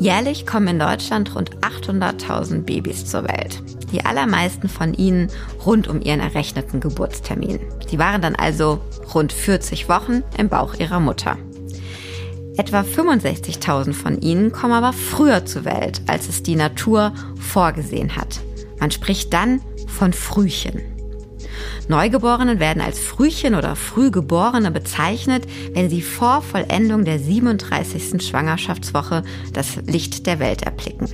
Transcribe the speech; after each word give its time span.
Jährlich 0.00 0.46
kommen 0.46 0.68
in 0.68 0.78
Deutschland 0.78 1.34
rund 1.34 1.58
800.000 1.58 2.62
Babys 2.62 3.04
zur 3.04 3.24
Welt. 3.24 3.62
Die 3.92 4.02
allermeisten 4.06 4.70
von 4.70 4.94
ihnen 4.94 5.28
rund 5.66 5.88
um 5.88 6.00
ihren 6.00 6.20
errechneten 6.20 6.80
Geburtstermin. 6.80 7.60
Sie 7.86 7.98
waren 7.98 8.22
dann 8.22 8.34
also 8.34 8.80
rund 9.12 9.30
40 9.30 9.90
Wochen 9.90 10.22
im 10.38 10.48
Bauch 10.48 10.74
ihrer 10.76 11.00
Mutter. 11.00 11.36
Etwa 12.56 12.80
65.000 12.80 13.92
von 13.92 14.20
ihnen 14.22 14.52
kommen 14.52 14.72
aber 14.72 14.94
früher 14.94 15.44
zur 15.44 15.66
Welt, 15.66 16.00
als 16.06 16.30
es 16.30 16.42
die 16.42 16.56
Natur 16.56 17.12
vorgesehen 17.38 18.16
hat. 18.16 18.40
Man 18.78 18.90
spricht 18.90 19.34
dann 19.34 19.60
von 19.86 20.14
Frühchen. 20.14 20.89
Neugeborenen 21.90 22.60
werden 22.60 22.80
als 22.80 23.00
Frühchen 23.00 23.56
oder 23.56 23.74
Frühgeborene 23.74 24.70
bezeichnet, 24.70 25.44
wenn 25.72 25.90
sie 25.90 26.02
vor 26.02 26.40
Vollendung 26.40 27.04
der 27.04 27.18
37. 27.18 28.22
Schwangerschaftswoche 28.22 29.24
das 29.52 29.76
Licht 29.86 30.26
der 30.26 30.38
Welt 30.38 30.62
erblicken. 30.62 31.08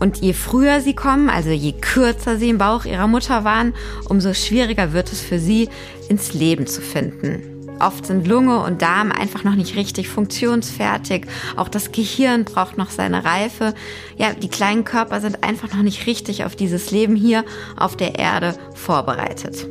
Und 0.00 0.18
je 0.18 0.32
früher 0.32 0.80
sie 0.80 0.94
kommen, 0.94 1.30
also 1.30 1.50
je 1.50 1.72
kürzer 1.72 2.36
sie 2.36 2.50
im 2.50 2.58
Bauch 2.58 2.84
ihrer 2.84 3.06
Mutter 3.06 3.44
waren, 3.44 3.74
umso 4.08 4.34
schwieriger 4.34 4.92
wird 4.92 5.12
es 5.12 5.20
für 5.20 5.38
sie, 5.38 5.68
ins 6.08 6.34
Leben 6.34 6.66
zu 6.66 6.80
finden. 6.82 7.40
Oft 7.78 8.06
sind 8.06 8.26
Lunge 8.26 8.58
und 8.64 8.82
Darm 8.82 9.12
einfach 9.12 9.44
noch 9.44 9.54
nicht 9.54 9.76
richtig 9.76 10.08
funktionsfertig. 10.08 11.26
Auch 11.56 11.68
das 11.68 11.92
Gehirn 11.92 12.44
braucht 12.44 12.76
noch 12.76 12.90
seine 12.90 13.24
Reife. 13.24 13.74
Ja, 14.16 14.34
die 14.34 14.48
kleinen 14.48 14.84
Körper 14.84 15.20
sind 15.20 15.44
einfach 15.44 15.72
noch 15.72 15.82
nicht 15.82 16.06
richtig 16.06 16.44
auf 16.44 16.56
dieses 16.56 16.90
Leben 16.90 17.14
hier 17.14 17.44
auf 17.76 17.96
der 17.96 18.18
Erde 18.18 18.56
vorbereitet. 18.74 19.68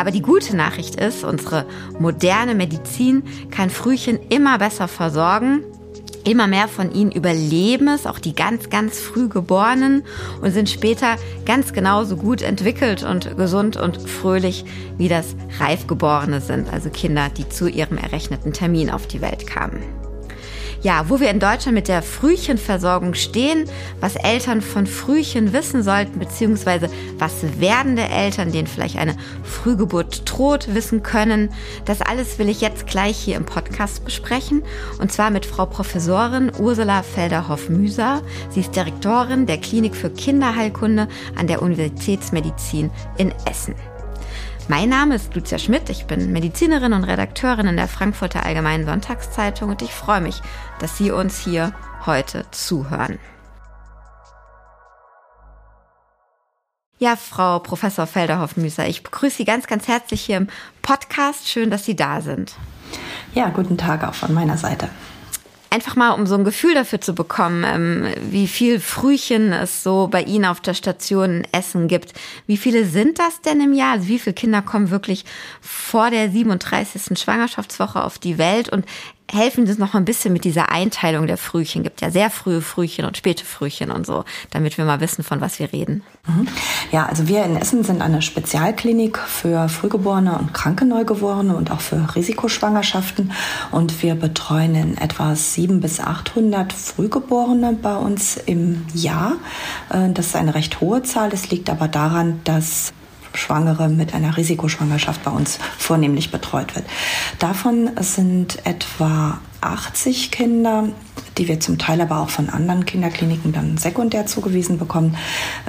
Aber 0.00 0.12
die 0.12 0.22
gute 0.22 0.56
Nachricht 0.56 0.98
ist, 0.98 1.24
unsere 1.24 1.66
moderne 1.98 2.54
Medizin 2.54 3.22
kann 3.50 3.68
Frühchen 3.68 4.18
immer 4.30 4.56
besser 4.56 4.88
versorgen. 4.88 5.62
Immer 6.24 6.46
mehr 6.46 6.68
von 6.68 6.90
ihnen 6.90 7.12
überleben 7.12 7.86
es, 7.88 8.06
auch 8.06 8.18
die 8.18 8.34
ganz, 8.34 8.70
ganz 8.70 8.98
früh 8.98 9.28
geborenen 9.28 10.02
und 10.40 10.52
sind 10.52 10.70
später 10.70 11.16
ganz 11.44 11.74
genauso 11.74 12.16
gut 12.16 12.40
entwickelt 12.40 13.02
und 13.02 13.36
gesund 13.36 13.76
und 13.76 14.00
fröhlich, 14.00 14.64
wie 14.96 15.08
das 15.08 15.36
Reifgeborene 15.58 16.40
sind, 16.40 16.72
also 16.72 16.88
Kinder, 16.88 17.28
die 17.36 17.46
zu 17.50 17.68
ihrem 17.68 17.98
errechneten 17.98 18.54
Termin 18.54 18.88
auf 18.88 19.06
die 19.06 19.20
Welt 19.20 19.46
kamen 19.46 19.99
ja, 20.82 21.08
wo 21.08 21.20
wir 21.20 21.30
in 21.30 21.40
Deutschland 21.40 21.74
mit 21.74 21.88
der 21.88 22.02
Frühchenversorgung 22.02 23.14
stehen, 23.14 23.64
was 24.00 24.16
Eltern 24.16 24.60
von 24.62 24.86
Frühchen 24.86 25.52
wissen 25.52 25.82
sollten, 25.82 26.18
beziehungsweise 26.18 26.88
was 27.18 27.60
werdende 27.60 28.02
Eltern, 28.02 28.52
denen 28.52 28.66
vielleicht 28.66 28.96
eine 28.96 29.16
Frühgeburt 29.42 30.22
droht, 30.24 30.74
wissen 30.74 31.02
können. 31.02 31.50
Das 31.84 32.00
alles 32.00 32.38
will 32.38 32.48
ich 32.48 32.60
jetzt 32.60 32.86
gleich 32.86 33.18
hier 33.18 33.36
im 33.36 33.44
Podcast 33.44 34.04
besprechen. 34.04 34.62
Und 34.98 35.12
zwar 35.12 35.30
mit 35.30 35.46
Frau 35.46 35.66
Professorin 35.66 36.50
Ursula 36.58 37.02
Felderhoff-Müser. 37.02 38.22
Sie 38.50 38.60
ist 38.60 38.74
Direktorin 38.74 39.46
der 39.46 39.58
Klinik 39.58 39.94
für 39.94 40.10
Kinderheilkunde 40.10 41.08
an 41.36 41.46
der 41.46 41.62
Universitätsmedizin 41.62 42.90
in 43.18 43.32
Essen. 43.48 43.74
Mein 44.70 44.88
Name 44.88 45.16
ist 45.16 45.34
Lucia 45.34 45.58
Schmidt, 45.58 45.90
ich 45.90 46.06
bin 46.06 46.30
Medizinerin 46.30 46.92
und 46.92 47.02
Redakteurin 47.02 47.66
in 47.66 47.76
der 47.76 47.88
Frankfurter 47.88 48.46
Allgemeinen 48.46 48.86
Sonntagszeitung 48.86 49.68
und 49.68 49.82
ich 49.82 49.90
freue 49.90 50.20
mich, 50.20 50.40
dass 50.78 50.96
Sie 50.96 51.10
uns 51.10 51.42
hier 51.42 51.74
heute 52.06 52.46
zuhören. 52.52 53.18
Ja, 56.98 57.16
Frau 57.16 57.58
Professor 57.58 58.06
Felderhoff-Müser, 58.06 58.86
ich 58.86 59.02
begrüße 59.02 59.38
Sie 59.38 59.44
ganz, 59.44 59.66
ganz 59.66 59.88
herzlich 59.88 60.20
hier 60.20 60.36
im 60.36 60.46
Podcast. 60.82 61.48
Schön, 61.48 61.70
dass 61.70 61.84
Sie 61.84 61.96
da 61.96 62.20
sind. 62.20 62.54
Ja, 63.34 63.48
guten 63.48 63.76
Tag 63.76 64.06
auch 64.06 64.14
von 64.14 64.32
meiner 64.32 64.56
Seite. 64.56 64.88
Einfach 65.72 65.94
mal, 65.94 66.10
um 66.10 66.26
so 66.26 66.34
ein 66.34 66.42
Gefühl 66.42 66.74
dafür 66.74 67.00
zu 67.00 67.14
bekommen, 67.14 67.64
ähm, 67.64 68.12
wie 68.30 68.48
viel 68.48 68.80
Frühchen 68.80 69.52
es 69.52 69.84
so 69.84 70.08
bei 70.10 70.22
Ihnen 70.22 70.44
auf 70.44 70.60
der 70.60 70.74
Station 70.74 71.44
Essen 71.52 71.86
gibt. 71.86 72.12
Wie 72.48 72.56
viele 72.56 72.84
sind 72.84 73.20
das 73.20 73.40
denn 73.40 73.60
im 73.60 73.72
Jahr? 73.72 73.92
Also 73.92 74.08
wie 74.08 74.18
viele 74.18 74.34
Kinder 74.34 74.62
kommen 74.62 74.90
wirklich 74.90 75.24
vor 75.60 76.10
der 76.10 76.28
37. 76.28 77.16
Schwangerschaftswoche 77.16 78.02
auf 78.02 78.18
die 78.18 78.36
Welt? 78.36 78.68
Und 78.68 78.84
helfen 79.32 79.66
uns 79.66 79.78
noch 79.78 79.94
ein 79.94 80.04
bisschen 80.04 80.32
mit 80.32 80.44
dieser 80.44 80.70
Einteilung 80.70 81.26
der 81.26 81.36
Frühchen. 81.36 81.82
Gibt 81.82 82.00
ja 82.00 82.10
sehr 82.10 82.30
frühe 82.30 82.60
Frühchen 82.60 83.04
und 83.04 83.16
späte 83.16 83.44
Frühchen 83.44 83.90
und 83.90 84.06
so, 84.06 84.24
damit 84.50 84.78
wir 84.78 84.84
mal 84.84 85.00
wissen, 85.00 85.22
von 85.22 85.40
was 85.40 85.58
wir 85.58 85.72
reden. 85.72 86.02
Mhm. 86.26 86.48
Ja, 86.92 87.06
also 87.06 87.28
wir 87.28 87.44
in 87.44 87.56
Essen 87.56 87.84
sind 87.84 88.02
eine 88.02 88.22
Spezialklinik 88.22 89.18
für 89.18 89.68
Frühgeborene 89.68 90.38
und 90.38 90.54
kranke 90.54 90.84
Neugeborene 90.84 91.56
und 91.56 91.70
auch 91.70 91.80
für 91.80 92.14
Risikoschwangerschaften. 92.14 93.32
Und 93.70 94.02
wir 94.02 94.14
betreuen 94.14 94.74
in 94.74 94.98
etwa 94.98 95.34
700 95.34 95.80
bis 95.80 96.00
800 96.00 96.72
Frühgeborene 96.72 97.72
bei 97.72 97.96
uns 97.96 98.36
im 98.36 98.86
Jahr. 98.94 99.34
Äh, 99.90 100.10
das 100.12 100.26
ist 100.26 100.36
eine 100.36 100.54
recht 100.54 100.80
hohe 100.80 101.02
Zahl. 101.02 101.30
Das 101.30 101.50
liegt 101.50 101.70
aber 101.70 101.88
daran, 101.88 102.40
dass 102.44 102.92
Schwangere 103.34 103.88
mit 103.88 104.14
einer 104.14 104.36
Risikoschwangerschaft 104.36 105.22
bei 105.22 105.30
uns 105.30 105.58
vornehmlich 105.78 106.30
betreut 106.30 106.74
wird. 106.74 106.84
Davon 107.38 107.90
sind 108.00 108.64
etwa 108.66 109.38
80 109.60 110.30
Kinder, 110.30 110.88
die 111.38 111.48
wir 111.48 111.60
zum 111.60 111.78
Teil 111.78 112.00
aber 112.00 112.20
auch 112.20 112.30
von 112.30 112.48
anderen 112.48 112.86
Kinderkliniken 112.86 113.52
dann 113.52 113.76
sekundär 113.76 114.26
zugewiesen 114.26 114.78
bekommen, 114.78 115.16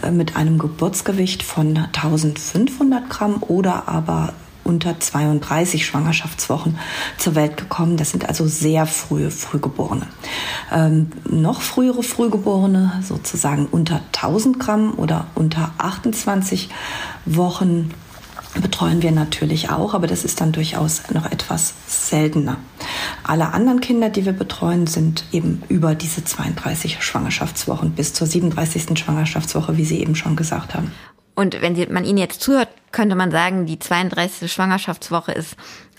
äh, 0.02 0.12
mit 0.12 0.36
einem 0.36 0.58
Geburtsgewicht 0.58 1.44
von 1.44 1.78
1500 1.78 3.10
Gramm 3.10 3.44
oder 3.44 3.88
aber 3.88 4.34
unter 4.64 5.00
32 5.00 5.86
Schwangerschaftswochen 5.86 6.78
zur 7.18 7.36
Welt 7.36 7.58
gekommen. 7.58 7.98
Das 7.98 8.12
sind 8.12 8.28
also 8.28 8.48
sehr 8.48 8.86
frühe 8.86 9.32
Frühgeborene. 9.32 10.08
Ähm, 10.72 11.12
noch 11.30 11.62
frühere 11.62 12.04
Frühgeborene, 12.04 13.02
sozusagen 13.08 13.68
unter 13.68 14.02
1000 14.14 14.60
Gramm 14.60 14.94
oder 14.98 15.28
unter 15.36 15.72
28 15.78 16.70
Wochen, 17.26 17.92
betreuen 18.60 19.02
wir 19.02 19.12
natürlich 19.12 19.70
auch, 19.70 19.94
aber 19.94 20.08
das 20.08 20.26
ist 20.26 20.42
dann 20.42 20.52
durchaus 20.52 21.10
noch 21.12 21.26
etwas 21.32 21.74
seltener. 21.88 22.58
Alle 23.24 23.54
anderen 23.54 23.80
Kinder, 23.80 24.10
die 24.10 24.26
wir 24.26 24.34
betreuen, 24.34 24.88
sind 24.88 25.24
eben 25.32 25.64
über 25.70 25.96
diese 25.96 26.24
32 26.26 27.02
Schwangerschaftswochen 27.02 27.92
bis 27.92 28.14
zur 28.14 28.28
37. 28.28 29.00
Schwangerschaftswoche, 29.00 29.78
wie 29.78 29.86
Sie 29.86 30.02
eben 30.02 30.16
schon 30.16 30.36
gesagt 30.36 30.76
haben. 30.76 30.92
Und 31.42 31.60
wenn 31.60 31.76
man 31.92 32.06
Ihnen 32.06 32.20
jetzt 32.20 32.40
zuhört, 32.42 32.70
könnte 32.92 33.16
man 33.16 33.32
sagen, 33.32 33.66
die 33.66 33.80
32. 33.80 34.52
Schwangerschaftswoche 34.52 35.32
ist, 35.32 35.56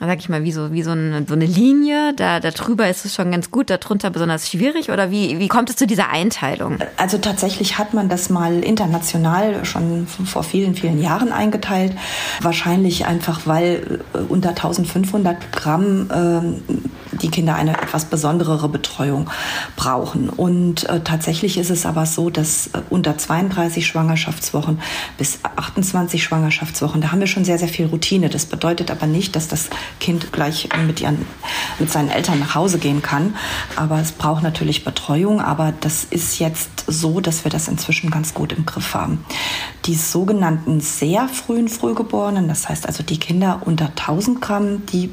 sag 0.06 0.18
ich 0.18 0.28
mal, 0.28 0.42
wie 0.44 0.52
so, 0.52 0.72
wie 0.72 0.82
so 0.82 0.90
eine, 0.90 1.24
so 1.26 1.34
eine 1.34 1.46
Linie. 1.46 2.12
Da, 2.14 2.40
da 2.40 2.50
drüber 2.50 2.88
ist 2.88 3.04
es 3.04 3.14
schon 3.14 3.30
ganz 3.30 3.50
gut, 3.50 3.70
darunter 3.70 4.10
besonders 4.10 4.50
schwierig. 4.50 4.90
Oder 4.90 5.10
wie, 5.10 5.38
wie 5.38 5.48
kommt 5.48 5.70
es 5.70 5.76
zu 5.76 5.86
dieser 5.86 6.10
Einteilung? 6.10 6.78
Also 6.96 7.18
tatsächlich 7.18 7.78
hat 7.78 7.94
man 7.94 8.08
das 8.08 8.30
mal 8.30 8.64
international 8.64 9.64
schon 9.64 10.06
vor 10.06 10.42
vielen, 10.42 10.74
vielen 10.74 11.00
Jahren 11.00 11.32
eingeteilt. 11.32 11.94
Wahrscheinlich 12.40 13.06
einfach, 13.06 13.42
weil 13.46 14.00
äh, 14.14 14.18
unter 14.18 14.50
1500 14.50 15.52
Gramm 15.52 16.10
äh, 16.10 17.16
die 17.16 17.30
Kinder 17.30 17.54
eine 17.54 17.80
etwas 17.80 18.06
besonderere 18.06 18.68
Betreuung 18.68 19.30
brauchen. 19.76 20.28
Und 20.28 20.88
äh, 20.88 21.00
tatsächlich 21.00 21.58
ist 21.58 21.70
es 21.70 21.86
aber 21.86 22.06
so, 22.06 22.30
dass 22.30 22.68
äh, 22.68 22.80
unter 22.90 23.18
32 23.18 23.86
Schwangerschaftswochen 23.86 24.80
bis 25.18 25.40
28 25.56 26.22
Schwangerschaftswochen, 26.22 27.00
da 27.00 27.12
haben 27.12 27.20
wir 27.20 27.26
schon 27.26 27.44
sehr, 27.44 27.58
sehr 27.58 27.68
viel 27.68 27.86
Routine. 27.86 28.28
Das 28.28 28.46
bedeutet 28.46 28.90
aber 28.90 29.06
nicht, 29.06 29.36
dass 29.36 29.48
das 29.48 29.70
Kind 30.00 30.32
gleich 30.32 30.68
mit, 30.86 31.00
ihren, 31.00 31.24
mit 31.78 31.90
seinen 31.90 32.10
Eltern 32.10 32.40
nach 32.40 32.54
Hause 32.54 32.78
gehen 32.78 33.02
kann. 33.02 33.36
Aber 33.76 34.00
es 34.00 34.12
braucht 34.12 34.42
natürlich 34.42 34.84
Betreuung. 34.84 35.40
Aber 35.40 35.72
das 35.80 36.04
ist 36.04 36.38
jetzt 36.38 36.84
so, 36.86 37.20
dass 37.20 37.44
wir 37.44 37.50
das 37.50 37.68
inzwischen 37.68 38.10
ganz 38.10 38.34
gut 38.34 38.52
im 38.52 38.66
Griff 38.66 38.94
haben. 38.94 39.24
Die 39.86 39.94
sogenannten 39.94 40.80
sehr 40.80 41.28
frühen 41.28 41.68
Frühgeborenen, 41.68 42.48
das 42.48 42.68
heißt 42.68 42.86
also 42.86 43.02
die 43.02 43.18
Kinder 43.18 43.62
unter 43.64 43.86
1000 43.86 44.40
Gramm, 44.40 44.86
die 44.86 45.10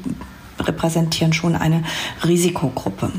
repräsentieren 0.58 1.32
schon 1.32 1.56
eine 1.56 1.82
Risikogruppe. 2.24 3.10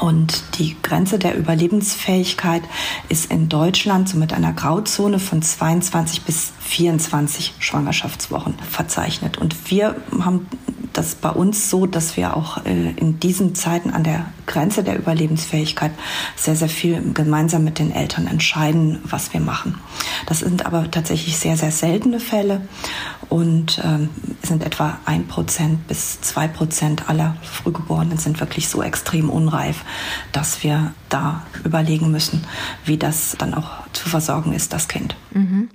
Und 0.00 0.42
die 0.58 0.76
Grenze 0.82 1.18
der 1.18 1.36
Überlebensfähigkeit 1.36 2.62
ist 3.08 3.30
in 3.30 3.48
Deutschland 3.48 4.08
so 4.08 4.16
mit 4.16 4.32
einer 4.32 4.54
Grauzone 4.54 5.18
von 5.18 5.42
22 5.42 6.22
bis 6.22 6.52
24 6.64 7.54
Schwangerschaftswochen 7.58 8.54
verzeichnet. 8.70 9.38
Und 9.38 9.70
wir 9.70 9.96
haben 10.20 10.46
das 10.92 11.14
bei 11.14 11.30
uns 11.30 11.70
so, 11.70 11.86
dass 11.86 12.16
wir 12.16 12.36
auch 12.36 12.64
äh, 12.64 12.90
in 12.92 13.18
diesen 13.18 13.54
Zeiten 13.54 13.90
an 13.90 14.04
der 14.04 14.26
Grenze 14.46 14.84
der 14.84 14.98
Überlebensfähigkeit 14.98 15.92
sehr, 16.36 16.56
sehr 16.56 16.68
viel 16.68 17.12
gemeinsam 17.14 17.64
mit 17.64 17.78
den 17.78 17.92
Eltern 17.92 18.26
entscheiden, 18.26 19.00
was 19.04 19.32
wir 19.32 19.40
machen. 19.40 19.78
Das 20.26 20.40
sind 20.40 20.66
aber 20.66 20.90
tatsächlich 20.90 21.38
sehr, 21.38 21.56
sehr 21.56 21.72
seltene 21.72 22.20
Fälle 22.20 22.62
und 23.28 23.80
ähm, 23.84 24.10
sind 24.42 24.64
etwa 24.64 24.98
ein 25.04 25.26
Prozent 25.26 25.86
bis 25.88 26.20
zwei 26.20 26.48
Prozent 26.48 27.08
aller 27.08 27.36
Frühgeborenen 27.42 28.18
sind 28.18 28.40
wirklich 28.40 28.68
so 28.68 28.82
extrem 28.82 29.30
unreif, 29.30 29.84
dass 30.32 30.62
wir 30.62 30.92
da 31.08 31.42
überlegen 31.64 32.10
müssen, 32.10 32.44
wie 32.84 32.98
das 32.98 33.36
dann 33.38 33.54
auch 33.54 33.70
zu 33.92 34.08
versorgen 34.08 34.52
ist, 34.52 34.72
das 34.72 34.88
Kind. 34.88 35.14
Mhm. 35.32 35.70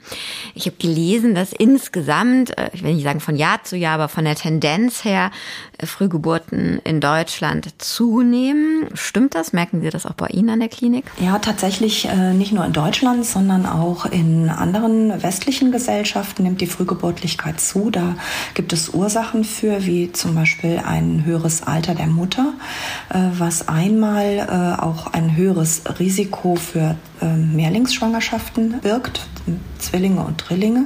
Ich 0.54 0.66
habe 0.66 0.78
gelesen, 0.78 1.36
dass 1.36 1.54
insgesamt, 1.54 2.58
äh, 2.58 2.70
ich 2.74 2.84
will 2.84 2.94
nicht 2.94 3.04
sagen 3.04 3.20
von 3.20 3.36
Jahr 3.36 3.64
zu 3.64 3.76
Jahr, 3.76 3.96
aber 3.96 4.10
von 4.10 4.26
der 4.26 4.36
Tendenz 4.36 5.04
her 5.04 5.32
äh, 5.78 5.86
Frühgeburten 5.86 6.80
in 6.84 7.00
Deutschland 7.00 7.82
zunehmen. 7.82 8.88
Stimmt 8.94 9.36
das? 9.36 9.54
Merken 9.54 9.82
Sie 9.82 9.90
das 9.90 10.06
auch 10.06 10.14
bei 10.14 10.28
Ihnen 10.28 10.50
an 10.50 10.60
der 10.60 10.70
Klinik? 10.70 11.06
Ja, 11.20 11.40
tatsächlich 11.40 12.06
äh, 12.06 12.34
nicht 12.34 12.52
nur 12.52 12.66
in 12.66 12.74
Deutschland, 12.74 13.26
sondern 13.26 13.66
auch 13.66 14.06
in 14.06 14.50
anderen 14.50 15.22
westlichen 15.22 15.72
Gesellschaften 15.72 16.44
nimmt 16.44 16.62
die 16.62 16.68
Frühgeburtlichkeit 16.68 17.60
zu. 17.60 17.90
Da 17.90 18.16
gibt 18.54 18.74
es 18.74 18.90
Ursachen 18.90 19.44
für, 19.44 19.86
wie 19.86 20.12
zum 20.12 20.36
Beispiel 20.36 20.82
ein 20.86 21.24
höheres 21.26 21.64
Alter 21.64 21.96
der 21.96 22.08
Mutter, 22.08 22.54
was 23.10 23.68
einmal 23.68 24.78
auch 24.80 25.08
ein 25.14 25.36
höheres 25.36 25.84
Risiko 26.00 26.56
für 26.56 26.96
ähm, 27.22 27.56
Mehrlingsschwangerschaften 28.08 28.80
birgt, 28.82 29.28
Zwillinge 29.80 30.22
und 30.22 30.38
Drillinge. 30.38 30.86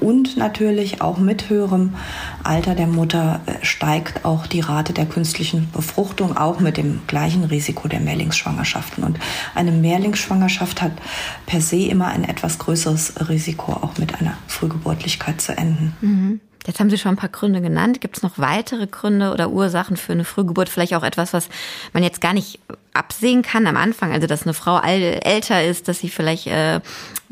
Und 0.00 0.36
natürlich 0.36 1.00
auch 1.00 1.18
mit 1.18 1.48
höherem 1.48 1.94
Alter 2.42 2.74
der 2.74 2.86
Mutter 2.86 3.40
äh, 3.46 3.64
steigt 3.64 4.24
auch 4.24 4.46
die 4.46 4.60
Rate 4.60 4.92
der 4.92 5.06
künstlichen 5.06 5.70
Befruchtung, 5.72 6.36
auch 6.36 6.60
mit 6.60 6.76
dem 6.76 7.00
gleichen 7.06 7.44
Risiko 7.44 7.88
der 7.88 8.00
Mehrlingsschwangerschaften. 8.00 9.04
Und 9.04 9.18
eine 9.54 9.72
Mehrlingsschwangerschaft 9.72 10.82
hat 10.82 10.92
per 11.46 11.60
se 11.60 11.76
immer 11.76 12.08
ein 12.08 12.24
etwas 12.24 12.58
größeres 12.58 13.28
Risiko, 13.28 13.72
auch 13.72 13.98
mit 13.98 14.20
einer 14.20 14.34
Frühgeburtlichkeit 14.46 15.40
zu 15.40 15.56
enden. 15.56 15.94
Mhm. 16.00 16.40
Jetzt 16.66 16.78
haben 16.78 16.90
Sie 16.90 16.98
schon 16.98 17.14
ein 17.14 17.16
paar 17.16 17.28
Gründe 17.28 17.60
genannt. 17.60 18.00
Gibt 18.00 18.18
es 18.18 18.22
noch 18.22 18.38
weitere 18.38 18.86
Gründe 18.86 19.32
oder 19.32 19.50
Ursachen 19.50 19.96
für 19.96 20.12
eine 20.12 20.24
Frühgeburt? 20.24 20.68
Vielleicht 20.68 20.94
auch 20.94 21.02
etwas, 21.02 21.32
was 21.32 21.48
man 21.92 22.04
jetzt 22.04 22.20
gar 22.20 22.32
nicht 22.32 22.60
absehen 22.94 23.42
kann 23.42 23.66
am 23.66 23.76
Anfang. 23.76 24.12
Also, 24.12 24.26
dass 24.26 24.42
eine 24.42 24.54
Frau 24.54 24.78
älter 24.80 25.64
ist, 25.64 25.88
dass 25.88 26.00
sie 26.00 26.08
vielleicht 26.08 26.46
äh, 26.46 26.80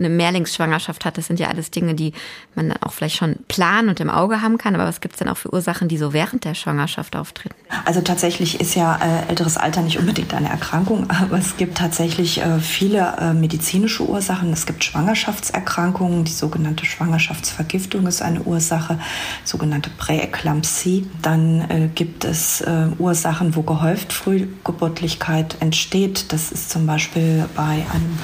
eine 0.01 0.09
Mehrlingsschwangerschaft 0.09 1.05
hat. 1.05 1.19
Das 1.19 1.27
sind 1.27 1.39
ja 1.39 1.49
alles 1.49 1.71
Dinge, 1.71 1.95
die 1.95 2.13
man 2.55 2.71
dann 2.71 2.83
auch 2.83 2.93
vielleicht 2.93 3.17
schon 3.17 3.37
planen 3.49 3.91
und 3.91 4.01
im 4.01 4.11
Auge 4.11 4.43
haben 4.43 4.59
kann. 4.59 4.75
Aber 4.75 4.87
was 4.87 5.01
gibt 5.01 5.15
es 5.15 5.19
denn 5.19 5.29
auch 5.29 5.37
für 5.37 5.53
Ursachen, 5.53 5.89
die 5.89 5.99
so 5.99 6.13
während 6.13 6.45
der 6.45 6.55
Schwangerschaft 6.55 7.15
auftreten? 7.15 7.55
Also 7.85 8.01
tatsächlich 8.01 8.61
ist 8.61 8.75
ja 8.75 8.97
äh, 8.97 9.29
älteres 9.29 9.57
Alter 9.57 9.83
nicht 9.83 9.99
unbedingt 9.99 10.35
eine 10.35 10.49
Erkrankung, 10.49 11.09
aber 11.11 11.39
es 11.39 11.57
gibt 11.57 11.79
tatsächlich 11.79 12.41
äh, 12.41 12.59
viele 12.59 13.17
äh, 13.21 13.33
medizinische 13.35 14.09
Ursachen. 14.09 14.53
Es 14.53 14.67
gibt 14.67 14.83
Schwangerschaftserkrankungen. 14.83 16.25
Die 16.25 16.33
sogenannte 16.33 16.87
Schwangerschaftsvergiftung 16.87 18.07
ist 18.07 18.23
eine 18.23 18.43
Ursache, 18.43 18.99
sogenannte 19.45 19.91
Präeklampsie. 19.91 21.07
Dann 21.21 21.71
äh, 21.71 21.89
gibt 21.95 22.25
es 22.25 22.63
äh, 22.63 22.89
Ursachen, 22.99 23.55
wo 23.55 23.63
gehäuft 23.63 24.13
Frühgeburtlichkeit 24.13 25.50
entsteht. 25.61 26.33
Das 26.33 26.53
ist 26.53 26.71
zum 26.71 26.87
Beispiel 26.87 27.47
bei 27.55 27.85
einem 27.93 28.19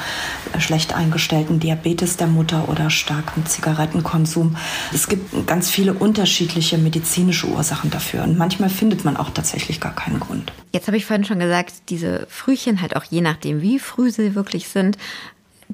schlecht 0.58 0.94
eingestellten 0.94 1.60
Diabetes 1.60 2.16
der 2.16 2.26
Mutter 2.26 2.68
oder 2.68 2.90
starkem 2.90 3.46
Zigarettenkonsum. 3.46 4.56
Es 4.92 5.08
gibt 5.08 5.46
ganz 5.46 5.70
viele 5.70 5.94
unterschiedliche 5.94 6.78
medizinische 6.78 7.46
Ursachen 7.48 7.90
dafür 7.90 8.22
und 8.24 8.38
manchmal 8.38 8.70
findet 8.70 9.04
man 9.04 9.16
auch 9.16 9.30
tatsächlich 9.30 9.80
gar 9.80 9.94
keinen 9.94 10.20
Grund. 10.20 10.52
Jetzt 10.72 10.86
habe 10.86 10.96
ich 10.96 11.06
vorhin 11.06 11.24
schon 11.24 11.38
gesagt, 11.38 11.74
diese 11.88 12.26
Frühchen 12.28 12.80
halt 12.80 12.96
auch 12.96 13.04
je 13.04 13.20
nachdem, 13.20 13.62
wie 13.62 13.78
früh 13.78 14.10
sie 14.10 14.34
wirklich 14.34 14.68
sind, 14.68 14.98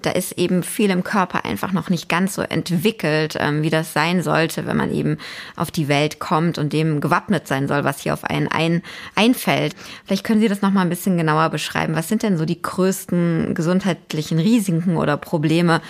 da 0.03 0.11
ist 0.11 0.33
eben 0.33 0.63
viel 0.63 0.91
im 0.91 1.05
Körper 1.05 1.45
einfach 1.45 1.73
noch 1.73 1.91
nicht 1.91 2.09
ganz 2.09 2.35
so 2.35 2.43
entwickelt, 2.43 3.37
ähm, 3.39 3.63
wie 3.63 3.71
das 3.71 3.93
sein 3.93 4.23
sollte, 4.23 4.67
wenn 4.67 4.77
man 4.77 4.93
eben 4.93 5.19
auf 5.57 5.71
die 5.71 5.89
Welt 5.89 6.19
kommt 6.19 6.59
und 6.59 6.73
dem 6.73 7.01
gewappnet 7.01 7.49
sein 7.49 7.69
soll, 7.69 7.85
was 7.85 8.01
hier 8.01 8.15
auf 8.15 8.25
einen 8.25 8.49
ein, 8.49 8.83
einfällt. 9.15 9.75
Vielleicht 10.05 10.25
können 10.25 10.41
Sie 10.41 10.49
das 10.49 10.63
noch 10.63 10.71
mal 10.71 10.83
ein 10.83 10.89
bisschen 10.89 11.17
genauer 11.17 11.51
beschreiben. 11.51 11.95
Was 11.95 12.09
sind 12.09 12.23
denn 12.23 12.37
so 12.37 12.45
die 12.45 12.61
größten 12.61 13.55
gesundheitlichen 13.55 14.39
Risiken 14.39 14.97
oder 14.97 15.17
Probleme 15.17 15.81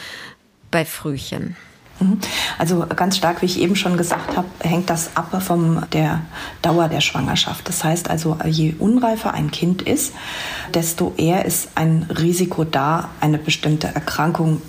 bei 0.71 0.85
Frühchen? 0.85 1.57
Mhm. 2.03 2.19
Also 2.59 2.85
ganz 2.95 3.17
stark, 3.17 3.43
wie 3.43 3.47
ich 3.47 3.61
eben 3.61 3.77
schon 3.77 3.97
gesagt 3.97 4.37
habe, 4.37 4.49
hängt 4.61 4.91
das 4.91 5.17
ab 5.17 5.43
von 5.43 5.87
der 5.93 6.23
Dauer 6.61 6.89
der 6.89 7.01
Schwangerschaft. 7.01 7.69
Das 7.69 7.85
heißt 7.85 8.11
also, 8.11 8.39
je 8.47 8.75
unreifer 8.79 9.35
ein 9.35 9.51
Kind 9.51 9.83
ist, 9.83 10.13
desto 10.75 11.15
eher 11.17 11.45
ist 11.45 11.71
ein 11.75 12.07
Risiko 12.11 12.65
da, 12.65 13.09
eine 13.21 13.39
bestimmte 13.39 13.89
Erkrankung 13.89 14.61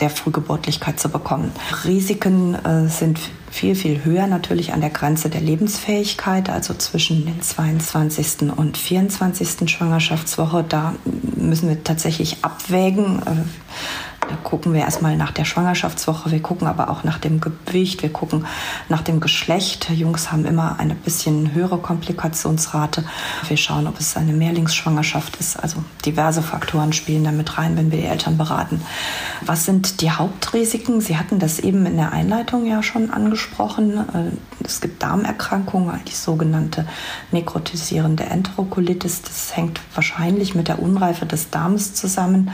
der 0.00 0.10
Frühgeburtlichkeit 0.10 0.98
zu 0.98 1.08
bekommen. 1.08 1.52
Risiken 1.84 2.54
äh, 2.54 2.88
sind 2.88 3.20
viel, 3.50 3.74
viel 3.74 4.04
höher 4.04 4.26
natürlich 4.26 4.72
an 4.72 4.80
der 4.80 4.90
Grenze 4.90 5.28
der 5.28 5.40
Lebensfähigkeit, 5.40 6.50
also 6.50 6.74
zwischen 6.74 7.24
den 7.24 7.40
22. 7.40 8.50
und 8.56 8.76
24. 8.76 9.70
Schwangerschaftswoche. 9.70 10.64
Da 10.68 10.94
müssen 11.36 11.68
wir 11.68 11.84
tatsächlich 11.84 12.38
abwägen. 12.42 13.20
Äh, 13.20 13.44
gucken 14.42 14.72
wir 14.72 14.80
erstmal 14.80 15.16
nach 15.16 15.30
der 15.30 15.44
Schwangerschaftswoche, 15.44 16.30
wir 16.30 16.40
gucken 16.40 16.66
aber 16.66 16.90
auch 16.90 17.04
nach 17.04 17.18
dem 17.18 17.40
Gewicht, 17.40 18.02
wir 18.02 18.12
gucken 18.12 18.46
nach 18.88 19.02
dem 19.02 19.20
Geschlecht. 19.20 19.90
Jungs 19.90 20.32
haben 20.32 20.44
immer 20.44 20.78
eine 20.78 20.94
bisschen 20.94 21.54
höhere 21.54 21.78
Komplikationsrate. 21.78 23.04
Wir 23.48 23.56
schauen, 23.56 23.86
ob 23.86 23.98
es 23.98 24.16
eine 24.16 24.32
Mehrlingsschwangerschaft 24.32 25.36
ist. 25.36 25.62
Also 25.62 25.82
diverse 26.04 26.42
Faktoren 26.42 26.92
spielen 26.92 27.24
damit 27.24 27.58
rein, 27.58 27.76
wenn 27.76 27.90
wir 27.90 27.98
die 27.98 28.06
Eltern 28.06 28.38
beraten. 28.38 28.82
Was 29.42 29.64
sind 29.64 30.00
die 30.00 30.10
Hauptrisiken? 30.10 31.00
Sie 31.00 31.16
hatten 31.16 31.38
das 31.38 31.58
eben 31.58 31.86
in 31.86 31.96
der 31.96 32.12
Einleitung 32.12 32.66
ja 32.66 32.82
schon 32.82 33.10
angesprochen. 33.10 33.96
Äh, 33.96 34.64
es 34.64 34.80
gibt 34.80 35.02
Darmerkrankungen, 35.02 36.00
die 36.06 36.14
sogenannte 36.14 36.86
nekrotisierende 37.30 38.24
Enterokolitis. 38.24 39.22
Das 39.22 39.56
hängt 39.56 39.80
wahrscheinlich 39.94 40.54
mit 40.54 40.68
der 40.68 40.80
Unreife 40.80 41.26
des 41.26 41.50
Darms 41.50 41.94
zusammen. 41.94 42.50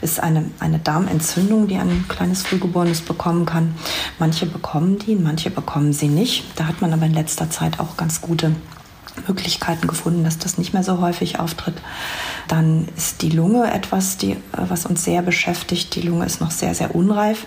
Ist 0.00 0.20
eine, 0.20 0.44
eine 0.60 0.78
Darm 0.78 1.08
Darmentzündung, 1.18 1.66
die 1.66 1.76
ein 1.76 2.04
kleines 2.08 2.42
Frühgeborenes 2.42 3.00
bekommen 3.00 3.44
kann. 3.44 3.74
Manche 4.20 4.46
bekommen 4.46 4.98
die, 4.98 5.16
manche 5.16 5.50
bekommen 5.50 5.92
sie 5.92 6.08
nicht. 6.08 6.44
Da 6.54 6.66
hat 6.66 6.80
man 6.80 6.92
aber 6.92 7.06
in 7.06 7.14
letzter 7.14 7.50
Zeit 7.50 7.80
auch 7.80 7.96
ganz 7.96 8.20
gute 8.20 8.52
Möglichkeiten 9.26 9.86
gefunden, 9.86 10.24
dass 10.24 10.38
das 10.38 10.58
nicht 10.58 10.72
mehr 10.72 10.82
so 10.82 11.00
häufig 11.00 11.38
auftritt. 11.38 11.76
Dann 12.46 12.88
ist 12.96 13.22
die 13.22 13.30
Lunge 13.30 13.72
etwas, 13.72 14.16
die, 14.16 14.36
was 14.52 14.86
uns 14.86 15.04
sehr 15.04 15.22
beschäftigt. 15.22 15.94
Die 15.94 16.02
Lunge 16.02 16.24
ist 16.26 16.40
noch 16.40 16.50
sehr, 16.50 16.74
sehr 16.74 16.94
unreif. 16.94 17.46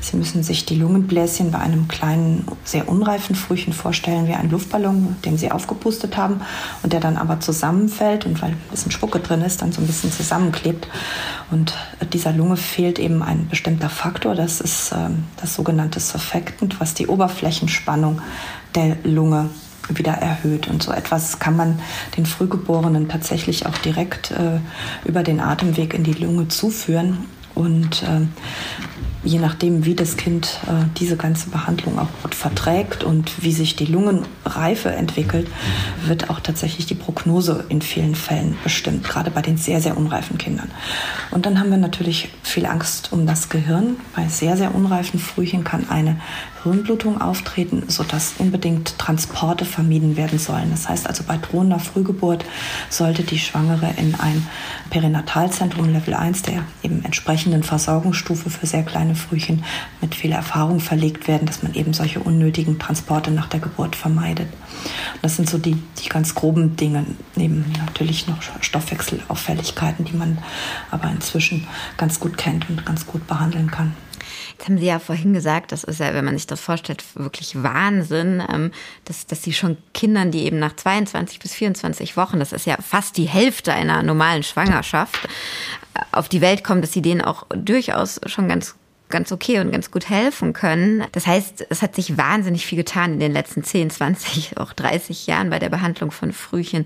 Sie 0.00 0.16
müssen 0.16 0.42
sich 0.42 0.66
die 0.66 0.76
Lungenbläschen 0.76 1.50
bei 1.50 1.58
einem 1.58 1.88
kleinen, 1.88 2.46
sehr 2.64 2.88
unreifen 2.88 3.34
Frühchen 3.34 3.72
vorstellen 3.72 4.26
wie 4.28 4.34
ein 4.34 4.50
Luftballon, 4.50 5.16
den 5.24 5.38
Sie 5.38 5.50
aufgepustet 5.50 6.16
haben 6.16 6.40
und 6.82 6.92
der 6.92 7.00
dann 7.00 7.16
aber 7.16 7.40
zusammenfällt 7.40 8.26
und 8.26 8.40
weil 8.42 8.50
ein 8.50 8.58
bisschen 8.70 8.90
Spucke 8.90 9.20
drin 9.20 9.42
ist, 9.42 9.62
dann 9.62 9.72
so 9.72 9.80
ein 9.80 9.86
bisschen 9.86 10.12
zusammenklebt. 10.12 10.88
Und 11.50 11.74
dieser 12.12 12.32
Lunge 12.32 12.56
fehlt 12.56 12.98
eben 12.98 13.22
ein 13.22 13.48
bestimmter 13.48 13.88
Faktor. 13.88 14.34
Das 14.34 14.60
ist 14.60 14.92
ähm, 14.92 15.24
das 15.40 15.54
sogenannte 15.54 16.00
Surfactant, 16.00 16.80
was 16.80 16.94
die 16.94 17.06
Oberflächenspannung 17.06 18.20
der 18.74 18.96
Lunge 19.04 19.50
wieder 19.88 20.12
erhöht. 20.12 20.68
Und 20.68 20.82
so 20.82 20.92
etwas 20.92 21.38
kann 21.38 21.56
man 21.56 21.78
den 22.16 22.26
Frühgeborenen 22.26 23.08
tatsächlich 23.08 23.66
auch 23.66 23.78
direkt 23.78 24.30
äh, 24.30 24.60
über 25.04 25.22
den 25.22 25.40
Atemweg 25.40 25.94
in 25.94 26.04
die 26.04 26.12
Lunge 26.12 26.48
zuführen. 26.48 27.24
Und 27.54 28.04
äh, 28.04 28.26
je 29.24 29.38
nachdem, 29.38 29.84
wie 29.84 29.94
das 29.94 30.16
Kind 30.16 30.60
äh, 30.66 30.84
diese 30.98 31.16
ganze 31.16 31.50
Behandlung 31.50 31.98
auch 31.98 32.08
gut 32.22 32.34
verträgt 32.34 33.02
und 33.02 33.42
wie 33.42 33.52
sich 33.52 33.76
die 33.76 33.86
Lungenreife 33.86 34.90
entwickelt, 34.90 35.48
wird 36.06 36.30
auch 36.30 36.40
tatsächlich 36.40 36.86
die 36.86 36.94
Prognose 36.94 37.64
in 37.68 37.82
vielen 37.82 38.14
Fällen 38.14 38.56
bestimmt, 38.62 39.04
gerade 39.04 39.30
bei 39.30 39.42
den 39.42 39.56
sehr, 39.56 39.80
sehr 39.80 39.96
unreifen 39.96 40.38
Kindern. 40.38 40.70
Und 41.30 41.46
dann 41.46 41.58
haben 41.58 41.70
wir 41.70 41.78
natürlich 41.78 42.30
viel 42.42 42.66
Angst 42.66 43.12
um 43.12 43.26
das 43.26 43.48
Gehirn. 43.48 43.96
Bei 44.14 44.28
sehr, 44.28 44.56
sehr 44.56 44.74
unreifen 44.74 45.18
Frühchen 45.18 45.64
kann 45.64 45.90
eine 45.90 46.20
Hirnblutung 46.62 47.20
auftreten, 47.20 47.84
sodass 47.88 48.34
unbedingt 48.38 48.98
Transporte 48.98 49.64
vermieden 49.64 50.16
werden 50.16 50.38
sollen. 50.38 50.70
Das 50.70 50.88
heißt 50.88 51.06
also, 51.06 51.24
bei 51.24 51.36
drohender 51.36 51.78
Frühgeburt 51.78 52.44
sollte 52.90 53.22
die 53.22 53.38
Schwangere 53.38 53.92
in 53.96 54.14
ein 54.14 54.46
Perinatalzentrum 54.90 55.92
Level 55.92 56.14
1 56.14 56.42
der 56.42 56.64
eben 56.82 57.04
entsprechenden 57.04 57.62
Versorgungsstufe 57.62 58.50
für 58.50 58.66
sehr 58.66 58.82
kleine 58.82 59.14
Frühchen 59.14 59.64
mit 60.00 60.14
viel 60.14 60.32
Erfahrung 60.32 60.80
verlegt 60.80 61.28
werden, 61.28 61.46
dass 61.46 61.62
man 61.62 61.74
eben 61.74 61.92
solche 61.92 62.20
unnötigen 62.20 62.78
Transporte 62.78 63.30
nach 63.30 63.48
der 63.48 63.60
Geburt 63.60 63.96
vermeidet. 63.96 64.48
Und 65.14 65.22
das 65.22 65.36
sind 65.36 65.48
so 65.48 65.58
die, 65.58 65.76
die 66.02 66.08
ganz 66.08 66.34
groben 66.34 66.76
Dinge, 66.76 67.04
neben 67.36 67.72
natürlich 67.78 68.26
noch 68.26 68.38
Stoffwechselauffälligkeiten, 68.60 70.04
die 70.04 70.16
man 70.16 70.38
aber 70.90 71.10
inzwischen 71.10 71.66
ganz 71.96 72.20
gut 72.20 72.36
kennt 72.36 72.68
und 72.68 72.84
ganz 72.84 73.06
gut 73.06 73.26
behandeln 73.26 73.70
kann. 73.70 73.94
Jetzt 74.58 74.68
haben 74.68 74.78
Sie 74.78 74.86
ja 74.86 74.98
vorhin 74.98 75.34
gesagt, 75.34 75.70
das 75.70 75.84
ist 75.84 76.00
ja, 76.00 76.12
wenn 76.14 76.24
man 76.24 76.36
sich 76.36 76.48
das 76.48 76.60
vorstellt, 76.60 77.04
wirklich 77.14 77.62
Wahnsinn, 77.62 78.42
ähm, 78.52 78.72
dass, 79.04 79.24
dass 79.26 79.44
Sie 79.44 79.52
schon 79.52 79.76
Kindern, 79.94 80.32
die 80.32 80.42
eben 80.44 80.58
nach 80.58 80.74
22 80.74 81.38
bis 81.38 81.54
24 81.54 82.16
Wochen, 82.16 82.40
das 82.40 82.52
ist 82.52 82.66
ja 82.66 82.76
fast 82.84 83.16
die 83.16 83.28
Hälfte 83.28 83.72
einer 83.72 84.02
normalen 84.02 84.42
Schwangerschaft, 84.42 85.28
auf 86.10 86.28
die 86.28 86.40
Welt 86.40 86.64
kommen, 86.64 86.80
dass 86.80 86.92
Sie 86.92 87.02
denen 87.02 87.20
auch 87.22 87.46
durchaus 87.54 88.20
schon 88.26 88.48
ganz 88.48 88.74
ganz 89.08 89.32
okay 89.32 89.60
und 89.60 89.70
ganz 89.72 89.90
gut 89.90 90.08
helfen 90.08 90.52
können. 90.52 91.04
Das 91.12 91.26
heißt, 91.26 91.66
es 91.70 91.82
hat 91.82 91.94
sich 91.94 92.16
wahnsinnig 92.18 92.66
viel 92.66 92.78
getan 92.78 93.14
in 93.14 93.20
den 93.20 93.32
letzten 93.32 93.62
10, 93.64 93.90
20, 93.90 94.58
auch 94.58 94.72
30 94.72 95.26
Jahren 95.26 95.50
bei 95.50 95.58
der 95.58 95.68
Behandlung 95.68 96.10
von 96.10 96.32
Frühchen. 96.32 96.84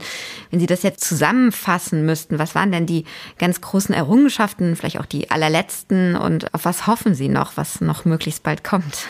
Wenn 0.50 0.60
Sie 0.60 0.66
das 0.66 0.82
jetzt 0.82 1.04
zusammenfassen 1.04 2.06
müssten, 2.06 2.38
was 2.38 2.54
waren 2.54 2.72
denn 2.72 2.86
die 2.86 3.04
ganz 3.38 3.60
großen 3.60 3.94
Errungenschaften, 3.94 4.76
vielleicht 4.76 5.00
auch 5.00 5.06
die 5.06 5.30
allerletzten 5.30 6.16
und 6.16 6.52
auf 6.54 6.64
was 6.64 6.86
hoffen 6.86 7.14
Sie 7.14 7.28
noch, 7.28 7.56
was 7.56 7.80
noch 7.80 8.04
möglichst 8.04 8.42
bald 8.42 8.64
kommt? 8.64 9.08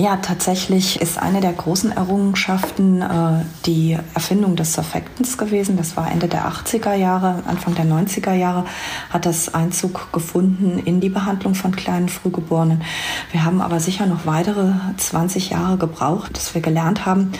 Ja, 0.00 0.16
tatsächlich 0.16 0.98
ist 1.02 1.18
eine 1.18 1.42
der 1.42 1.52
großen 1.52 1.92
Errungenschaften 1.92 3.02
äh, 3.02 3.44
die 3.66 3.98
Erfindung 4.14 4.56
des 4.56 4.72
Surfactants 4.72 5.36
gewesen. 5.36 5.76
Das 5.76 5.94
war 5.94 6.10
Ende 6.10 6.26
der 6.26 6.50
80er 6.50 6.94
Jahre, 6.94 7.42
Anfang 7.46 7.74
der 7.74 7.84
90er 7.84 8.32
Jahre 8.32 8.64
hat 9.10 9.26
das 9.26 9.52
Einzug 9.52 10.10
gefunden 10.10 10.78
in 10.78 11.02
die 11.02 11.10
Behandlung 11.10 11.54
von 11.54 11.76
kleinen 11.76 12.08
Frühgeborenen. 12.08 12.82
Wir 13.30 13.44
haben 13.44 13.60
aber 13.60 13.78
sicher 13.78 14.06
noch 14.06 14.24
weitere 14.24 14.72
20 14.96 15.50
Jahre 15.50 15.76
gebraucht, 15.76 16.34
dass 16.34 16.54
wir 16.54 16.62
gelernt 16.62 17.04
haben, 17.04 17.32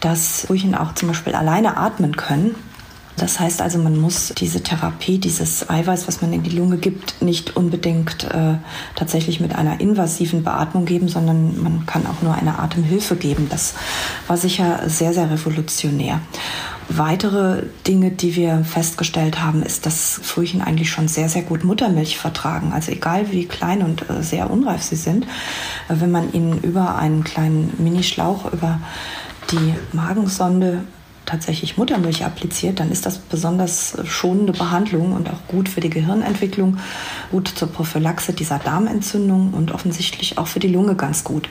dass 0.00 0.40
Frühchen 0.40 0.74
auch 0.74 0.94
zum 0.94 1.06
Beispiel 1.06 1.36
alleine 1.36 1.76
atmen 1.76 2.16
können. 2.16 2.56
Das 3.18 3.40
heißt 3.40 3.60
also, 3.60 3.78
man 3.78 3.98
muss 3.98 4.32
diese 4.36 4.62
Therapie, 4.62 5.18
dieses 5.18 5.68
Eiweiß, 5.68 6.08
was 6.08 6.22
man 6.22 6.32
in 6.32 6.42
die 6.42 6.56
Lunge 6.56 6.78
gibt, 6.78 7.20
nicht 7.20 7.56
unbedingt 7.56 8.24
äh, 8.24 8.54
tatsächlich 8.94 9.40
mit 9.40 9.54
einer 9.54 9.80
invasiven 9.80 10.44
Beatmung 10.44 10.84
geben, 10.84 11.08
sondern 11.08 11.62
man 11.62 11.86
kann 11.86 12.06
auch 12.06 12.22
nur 12.22 12.34
eine 12.34 12.58
Atemhilfe 12.58 13.16
geben. 13.16 13.48
Das 13.50 13.74
war 14.26 14.36
sicher 14.36 14.88
sehr, 14.88 15.12
sehr 15.12 15.30
revolutionär. 15.30 16.20
Weitere 16.88 17.64
Dinge, 17.86 18.10
die 18.10 18.34
wir 18.34 18.64
festgestellt 18.64 19.42
haben, 19.42 19.62
ist, 19.62 19.84
dass 19.84 20.20
Frühchen 20.22 20.62
eigentlich 20.62 20.90
schon 20.90 21.06
sehr, 21.06 21.28
sehr 21.28 21.42
gut 21.42 21.62
Muttermilch 21.62 22.16
vertragen. 22.16 22.72
Also 22.72 22.92
egal 22.92 23.30
wie 23.30 23.44
klein 23.44 23.82
und 23.82 24.08
äh, 24.08 24.22
sehr 24.22 24.50
unreif 24.50 24.82
sie 24.82 24.96
sind, 24.96 25.24
äh, 25.24 25.96
wenn 25.98 26.10
man 26.10 26.32
ihnen 26.32 26.60
über 26.62 26.96
einen 26.96 27.24
kleinen 27.24 27.74
Minischlauch 27.78 28.50
über 28.52 28.80
die 29.50 29.74
Magensonde 29.92 30.84
tatsächlich 31.28 31.76
Muttermilch 31.76 32.24
appliziert, 32.24 32.80
dann 32.80 32.90
ist 32.90 33.04
das 33.04 33.18
besonders 33.18 33.96
schonende 34.04 34.52
Behandlung 34.52 35.12
und 35.12 35.28
auch 35.28 35.46
gut 35.46 35.68
für 35.68 35.80
die 35.80 35.90
Gehirnentwicklung, 35.90 36.78
gut 37.30 37.48
zur 37.48 37.68
Prophylaxe 37.68 38.32
dieser 38.32 38.58
Darmentzündung 38.58 39.52
und 39.52 39.72
offensichtlich 39.72 40.38
auch 40.38 40.46
für 40.46 40.58
die 40.58 40.68
Lunge 40.68 40.94
ganz 40.94 41.24
gut. 41.24 41.50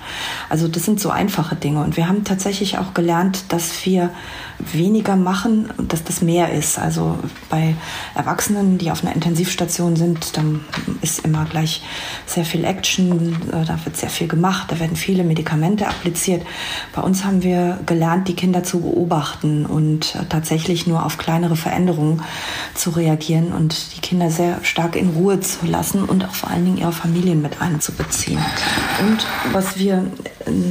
Also 0.50 0.68
das 0.68 0.84
sind 0.84 1.00
so 1.00 1.12
einfache 1.12 1.56
Dinge. 1.56 1.84
Und 1.84 1.96
wir 1.96 2.10
haben 2.10 2.24
tatsächlich 2.24 2.80
auch 2.80 2.96
gelernt, 2.96 3.46
dass 3.50 3.86
wir 3.86 4.10
weniger 4.58 5.16
machen 5.16 5.70
und 5.78 5.94
dass 5.94 6.04
das 6.04 6.22
mehr 6.22 6.52
ist. 6.52 6.80
Also 6.80 7.20
bei 7.50 7.76
Erwachsenen, 8.16 8.80
die 8.80 8.90
auf 8.90 9.04
einer 9.04 9.14
Intensivstation 9.14 9.96
sind, 9.96 10.36
dann 10.36 10.62
ist 11.02 11.20
immer 11.20 11.46
gleich 11.46 11.84
sehr 12.26 12.46
viel 12.46 12.66
Action, 12.66 13.36
äh, 13.52 13.64
da 13.64 13.80
wird 13.86 13.96
sehr 13.96 14.10
viel 14.10 14.28
gemacht, 14.28 14.72
da 14.72 14.80
werden 14.80 14.96
viele 14.96 15.24
Medikamente 15.24 15.88
appliziert. 15.88 16.44
Bei 16.96 17.04
uns 17.04 17.24
haben 17.24 17.44
wir 17.44 17.80
gelernt, 17.86 18.28
die 18.28 18.36
Kinder 18.36 18.64
zu 18.64 18.82
beobachten 18.82 19.67
und 19.68 20.18
tatsächlich 20.30 20.88
nur 20.88 21.06
auf 21.06 21.18
kleinere 21.18 21.56
Veränderungen 21.56 22.22
zu 22.74 22.92
reagieren 22.92 23.52
und 23.54 23.96
die 23.96 24.02
Kinder 24.02 24.30
sehr 24.30 24.64
stark 24.64 24.96
in 24.96 25.10
Ruhe 25.10 25.40
zu 25.40 25.66
lassen 25.66 26.04
und 26.04 26.26
auch 26.26 26.34
vor 26.34 26.50
allen 26.50 26.66
Dingen 26.66 26.78
ihre 26.78 26.92
Familien 26.92 27.42
mit 27.42 27.62
einzubeziehen. 27.62 28.40
Und 29.08 29.26
was 29.54 29.78
wir 29.78 30.06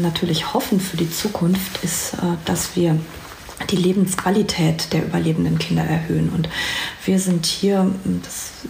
natürlich 0.02 0.54
hoffen 0.54 0.80
für 0.80 0.96
die 0.96 1.10
Zukunft 1.10 1.82
ist, 1.82 2.14
äh, 2.14 2.36
dass 2.44 2.76
wir 2.76 2.98
die 3.70 3.76
Lebensqualität 3.76 4.92
der 4.92 5.04
überlebenden 5.04 5.58
Kinder 5.58 5.82
erhöhen. 5.82 6.28
Und 6.30 6.48
wir 7.04 7.18
sind 7.18 7.46
hier 7.46 7.92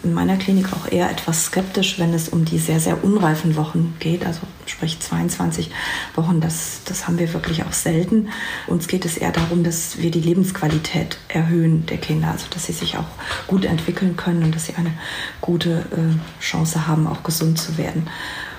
in 0.02 0.14
meiner 0.14 0.36
Klinik 0.36 0.72
auch 0.72 0.90
eher 0.90 1.10
etwas 1.10 1.46
skeptisch, 1.46 1.98
wenn 1.98 2.12
es 2.14 2.28
um 2.28 2.44
die 2.44 2.58
sehr, 2.58 2.80
sehr 2.80 3.04
unreifen 3.04 3.56
Wochen 3.56 3.94
geht, 3.98 4.26
also 4.26 4.40
sprich 4.66 5.00
22 5.00 5.70
Wochen. 6.14 6.40
Das, 6.40 6.80
das 6.84 7.06
haben 7.06 7.18
wir 7.18 7.32
wirklich 7.32 7.64
auch 7.64 7.72
selten. 7.72 8.28
Uns 8.66 8.88
geht 8.88 9.04
es 9.04 9.16
eher 9.16 9.32
darum, 9.32 9.64
dass 9.64 9.98
wir 9.98 10.10
die 10.10 10.20
Lebensqualität 10.20 11.18
erhöhen 11.28 11.86
der 11.86 11.98
Kinder, 11.98 12.30
also 12.30 12.46
dass 12.50 12.66
sie 12.66 12.72
sich 12.72 12.96
auch 12.96 13.08
gut 13.46 13.64
entwickeln 13.64 14.16
können 14.16 14.42
und 14.42 14.54
dass 14.54 14.66
sie 14.66 14.74
eine 14.74 14.92
gute 15.40 15.86
äh, 15.92 16.42
Chance 16.42 16.86
haben, 16.86 17.06
auch 17.06 17.22
gesund 17.22 17.58
zu 17.58 17.78
werden. 17.78 18.08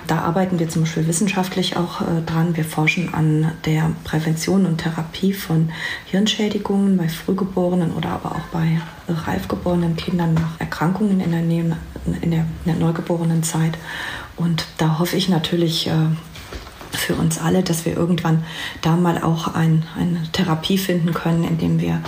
Da 0.08 0.20
arbeiten 0.20 0.58
wir 0.58 0.70
zum 0.70 0.82
Beispiel 0.82 1.06
wissenschaftlich 1.06 1.76
auch 1.76 2.00
äh, 2.00 2.22
dran. 2.24 2.56
Wir 2.56 2.64
forschen 2.64 3.12
an 3.12 3.52
der 3.66 3.92
Prävention 4.04 4.64
und 4.64 4.78
Therapie 4.78 5.34
von 5.34 5.70
Hirnschädigungen 6.06 6.96
bei 6.96 7.10
Frühgeborenen 7.10 7.92
oder 7.92 8.08
aber 8.08 8.32
auch 8.32 8.46
bei 8.50 8.80
reifgeborenen 9.06 9.96
Kindern 9.96 10.32
nach 10.32 10.58
Erkrankungen 10.58 11.20
in 11.20 11.30
der, 11.30 11.42
Nähe, 11.42 11.76
in 12.22 12.30
der, 12.30 12.40
in 12.40 12.72
der 12.72 12.76
neugeborenen 12.76 13.42
Zeit. 13.42 13.76
Und 14.36 14.66
da 14.78 14.98
hoffe 14.98 15.16
ich 15.16 15.28
natürlich, 15.28 15.88
äh, 15.88 15.92
für 16.92 17.14
uns 17.14 17.38
alle, 17.38 17.62
dass 17.62 17.84
wir 17.84 17.96
irgendwann 17.96 18.44
da 18.82 18.96
mal 18.96 19.22
auch 19.22 19.54
ein, 19.54 19.84
eine 19.96 20.22
Therapie 20.32 20.78
finden 20.78 21.12
können, 21.12 21.44
indem 21.44 21.80
wir 21.80 22.00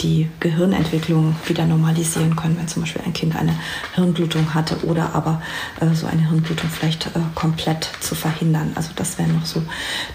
die 0.00 0.28
Gehirnentwicklung 0.40 1.34
wieder 1.46 1.66
normalisieren 1.66 2.36
können, 2.36 2.56
wenn 2.58 2.68
zum 2.68 2.82
Beispiel 2.82 3.02
ein 3.04 3.12
Kind 3.12 3.36
eine 3.36 3.54
Hirnblutung 3.94 4.54
hatte 4.54 4.84
oder 4.84 5.14
aber 5.14 5.42
äh, 5.80 5.94
so 5.94 6.06
eine 6.06 6.28
Hirnblutung 6.28 6.68
vielleicht 6.70 7.06
äh, 7.08 7.20
komplett 7.34 7.88
zu 8.00 8.14
verhindern. 8.14 8.72
Also 8.74 8.90
das 8.94 9.18
wären 9.18 9.34
noch 9.34 9.46
so 9.46 9.62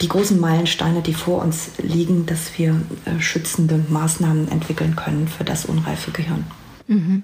die 0.01 0.08
großen 0.08 0.39
Meilensteine, 0.39 1.01
die 1.01 1.13
vor 1.13 1.42
uns 1.42 1.72
liegen, 1.77 2.25
dass 2.25 2.58
wir 2.58 2.82
äh, 3.06 3.20
schützende 3.20 3.84
Maßnahmen 3.89 4.50
entwickeln 4.51 4.96
können 4.96 5.27
für 5.27 5.44
das 5.44 5.65
unreife 5.65 6.12
Gehirn. 6.12 6.46
Mhm 6.88 7.24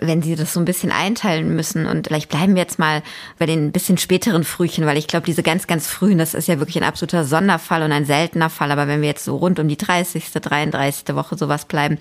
wenn 0.00 0.22
Sie 0.22 0.34
das 0.34 0.52
so 0.52 0.60
ein 0.60 0.64
bisschen 0.64 0.90
einteilen 0.90 1.54
müssen 1.54 1.86
und 1.86 2.06
vielleicht 2.06 2.28
bleiben 2.28 2.54
wir 2.54 2.62
jetzt 2.62 2.78
mal 2.78 3.02
bei 3.38 3.46
den 3.46 3.72
bisschen 3.72 3.98
späteren 3.98 4.44
Frühchen, 4.44 4.86
weil 4.86 4.96
ich 4.96 5.06
glaube, 5.06 5.26
diese 5.26 5.42
ganz, 5.42 5.66
ganz 5.66 5.86
frühen, 5.86 6.18
das 6.18 6.34
ist 6.34 6.48
ja 6.48 6.58
wirklich 6.58 6.76
ein 6.76 6.88
absoluter 6.88 7.24
Sonderfall 7.24 7.82
und 7.82 7.92
ein 7.92 8.04
seltener 8.04 8.50
Fall. 8.50 8.70
Aber 8.70 8.88
wenn 8.88 9.00
wir 9.00 9.08
jetzt 9.08 9.24
so 9.24 9.36
rund 9.36 9.58
um 9.58 9.68
die 9.68 9.76
30., 9.76 10.30
33. 10.32 11.14
Woche 11.14 11.36
sowas 11.36 11.64
bleiben, 11.64 11.98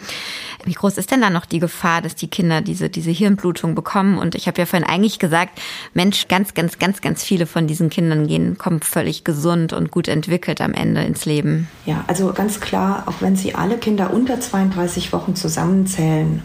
wie 0.64 0.74
groß 0.74 0.98
ist 0.98 1.12
denn 1.12 1.22
da 1.22 1.30
noch 1.30 1.46
die 1.46 1.60
Gefahr, 1.60 2.02
dass 2.02 2.16
die 2.16 2.28
Kinder 2.28 2.62
diese, 2.62 2.90
diese 2.90 3.12
Hirnblutung 3.12 3.76
bekommen? 3.76 4.18
Und 4.18 4.36
ich 4.36 4.48
habe 4.48 4.60
ja 4.60 4.66
vorhin 4.66 4.88
eigentlich 4.88 5.20
gesagt, 5.20 5.60
Mensch, 5.94 6.28
ganz, 6.28 6.54
ganz, 6.54 6.80
ganz, 6.80 7.02
ganz 7.02 7.24
viele 7.24 7.46
von 7.46 7.68
diesen 7.68 7.90
Kindern 7.90 8.28
gehen, 8.28 8.58
kommen 8.58 8.82
völlig 8.82 9.24
gesund 9.24 9.74
und 9.74 9.92
gut 9.92 10.08
entwickelt 10.08 10.62
am 10.62 10.74
Ende 10.74 11.04
ins 11.04 11.26
Leben. 11.26 11.68
Ja, 11.86 12.04
also 12.08 12.32
ganz 12.34 12.60
klar, 12.60 13.04
auch 13.08 13.22
wenn 13.22 13.36
Sie 13.36 13.56
alle 13.56 13.78
Kinder 13.78 14.14
unter 14.14 14.40
32 14.40 15.14
Wochen 15.14 15.36
zusammenzählen, 15.36 16.44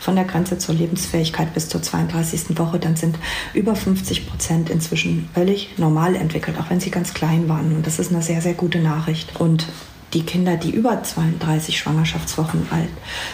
von 0.00 0.16
der 0.16 0.24
Grenze 0.24 0.58
zur 0.70 0.78
Lebensfähigkeit 0.78 1.52
bis 1.52 1.68
zur 1.68 1.82
32. 1.82 2.56
Woche, 2.56 2.78
dann 2.78 2.94
sind 2.94 3.18
über 3.54 3.74
50 3.74 4.28
Prozent 4.28 4.70
inzwischen 4.70 5.28
völlig 5.34 5.76
normal 5.78 6.14
entwickelt, 6.14 6.58
auch 6.60 6.70
wenn 6.70 6.78
sie 6.78 6.92
ganz 6.92 7.12
klein 7.12 7.48
waren. 7.48 7.74
Und 7.74 7.86
das 7.88 7.98
ist 7.98 8.12
eine 8.12 8.22
sehr, 8.22 8.40
sehr 8.40 8.54
gute 8.54 8.78
Nachricht. 8.78 9.40
Und 9.40 9.66
die 10.14 10.22
Kinder, 10.22 10.56
die 10.56 10.70
über 10.70 11.02
32 11.02 11.76
Schwangerschaftswochen 11.76 12.68
alt 12.70 12.88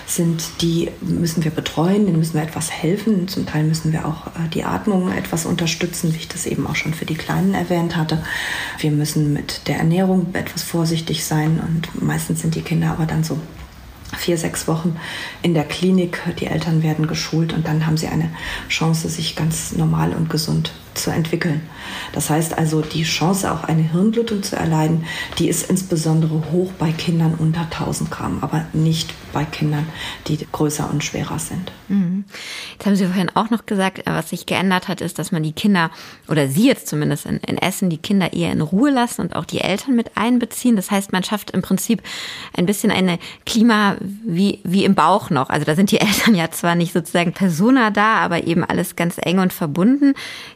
sind, 0.06 0.44
die 0.62 0.90
müssen 1.02 1.44
wir 1.44 1.50
betreuen, 1.50 2.06
denen 2.06 2.18
müssen 2.18 2.34
wir 2.34 2.42
etwas 2.42 2.70
helfen. 2.70 3.28
Zum 3.28 3.44
Teil 3.44 3.64
müssen 3.64 3.92
wir 3.92 4.06
auch 4.06 4.28
äh, 4.28 4.48
die 4.54 4.64
Atmung 4.64 5.12
etwas 5.12 5.44
unterstützen, 5.44 6.14
wie 6.14 6.18
ich 6.18 6.28
das 6.28 6.46
eben 6.46 6.66
auch 6.66 6.76
schon 6.76 6.94
für 6.94 7.06
die 7.06 7.16
Kleinen 7.16 7.52
erwähnt 7.52 7.96
hatte. 7.96 8.22
Wir 8.78 8.92
müssen 8.92 9.34
mit 9.34 9.68
der 9.68 9.76
Ernährung 9.76 10.28
etwas 10.32 10.62
vorsichtig 10.62 11.24
sein 11.24 11.60
und 11.60 12.02
meistens 12.02 12.40
sind 12.40 12.54
die 12.54 12.62
Kinder 12.62 12.92
aber 12.92 13.04
dann 13.04 13.24
so 13.24 13.38
vier, 14.16 14.38
sechs 14.38 14.66
Wochen 14.68 14.96
in 15.42 15.54
der 15.54 15.64
Klinik. 15.64 16.22
Die 16.38 16.46
Eltern 16.46 16.82
werden 16.82 17.06
geschult 17.06 17.52
und 17.52 17.66
dann 17.66 17.86
haben 17.86 17.96
sie 17.96 18.08
eine 18.08 18.30
Chance, 18.68 19.08
sich 19.08 19.36
ganz 19.36 19.72
normal 19.72 20.12
und 20.12 20.30
gesund 20.30 20.72
zu 20.96 21.10
entwickeln. 21.10 21.60
Das 22.12 22.30
heißt 22.30 22.56
also, 22.56 22.80
die 22.80 23.04
Chance, 23.04 23.52
auch 23.52 23.64
eine 23.64 23.82
Hirnblutung 23.82 24.42
zu 24.42 24.56
erleiden, 24.56 25.04
die 25.38 25.48
ist 25.48 25.68
insbesondere 25.68 26.52
hoch 26.52 26.72
bei 26.78 26.92
Kindern 26.92 27.34
unter 27.38 27.62
1000 27.62 28.10
Gramm, 28.10 28.38
aber 28.40 28.66
nicht 28.72 29.12
bei 29.32 29.44
Kindern, 29.44 29.86
die 30.28 30.38
größer 30.50 30.88
und 30.90 31.04
schwerer 31.04 31.38
sind. 31.38 31.70
Mhm. 31.88 32.24
Jetzt 32.72 32.86
haben 32.86 32.96
Sie 32.96 33.04
vorhin 33.04 33.30
auch 33.34 33.50
noch 33.50 33.66
gesagt, 33.66 34.02
was 34.06 34.30
sich 34.30 34.46
geändert 34.46 34.88
hat, 34.88 35.02
ist, 35.02 35.18
dass 35.18 35.30
man 35.30 35.42
die 35.42 35.52
Kinder, 35.52 35.90
oder 36.28 36.48
Sie 36.48 36.66
jetzt 36.66 36.88
zumindest 36.88 37.26
in, 37.26 37.36
in 37.46 37.58
Essen, 37.58 37.90
die 37.90 37.98
Kinder 37.98 38.32
eher 38.32 38.50
in 38.50 38.62
Ruhe 38.62 38.90
lassen 38.90 39.20
und 39.20 39.36
auch 39.36 39.44
die 39.44 39.60
Eltern 39.60 39.94
mit 39.94 40.16
einbeziehen. 40.16 40.74
Das 40.74 40.90
heißt, 40.90 41.12
man 41.12 41.22
schafft 41.22 41.50
im 41.50 41.60
Prinzip 41.60 42.02
ein 42.56 42.64
bisschen 42.64 42.90
eine 42.90 43.18
Klima 43.44 43.96
wie, 44.00 44.60
wie 44.64 44.84
im 44.84 44.94
Bauch 44.94 45.28
noch. 45.28 45.50
Also 45.50 45.66
da 45.66 45.74
sind 45.74 45.90
die 45.90 46.00
Eltern 46.00 46.34
ja 46.34 46.50
zwar 46.50 46.74
nicht 46.74 46.94
sozusagen 46.94 47.32
persona 47.32 47.90
da, 47.90 48.16
aber 48.16 48.46
eben 48.46 48.64
alles 48.64 48.96
ganz 48.96 49.16
eng 49.20 49.38
und 49.38 49.52
verbunden. 49.52 50.14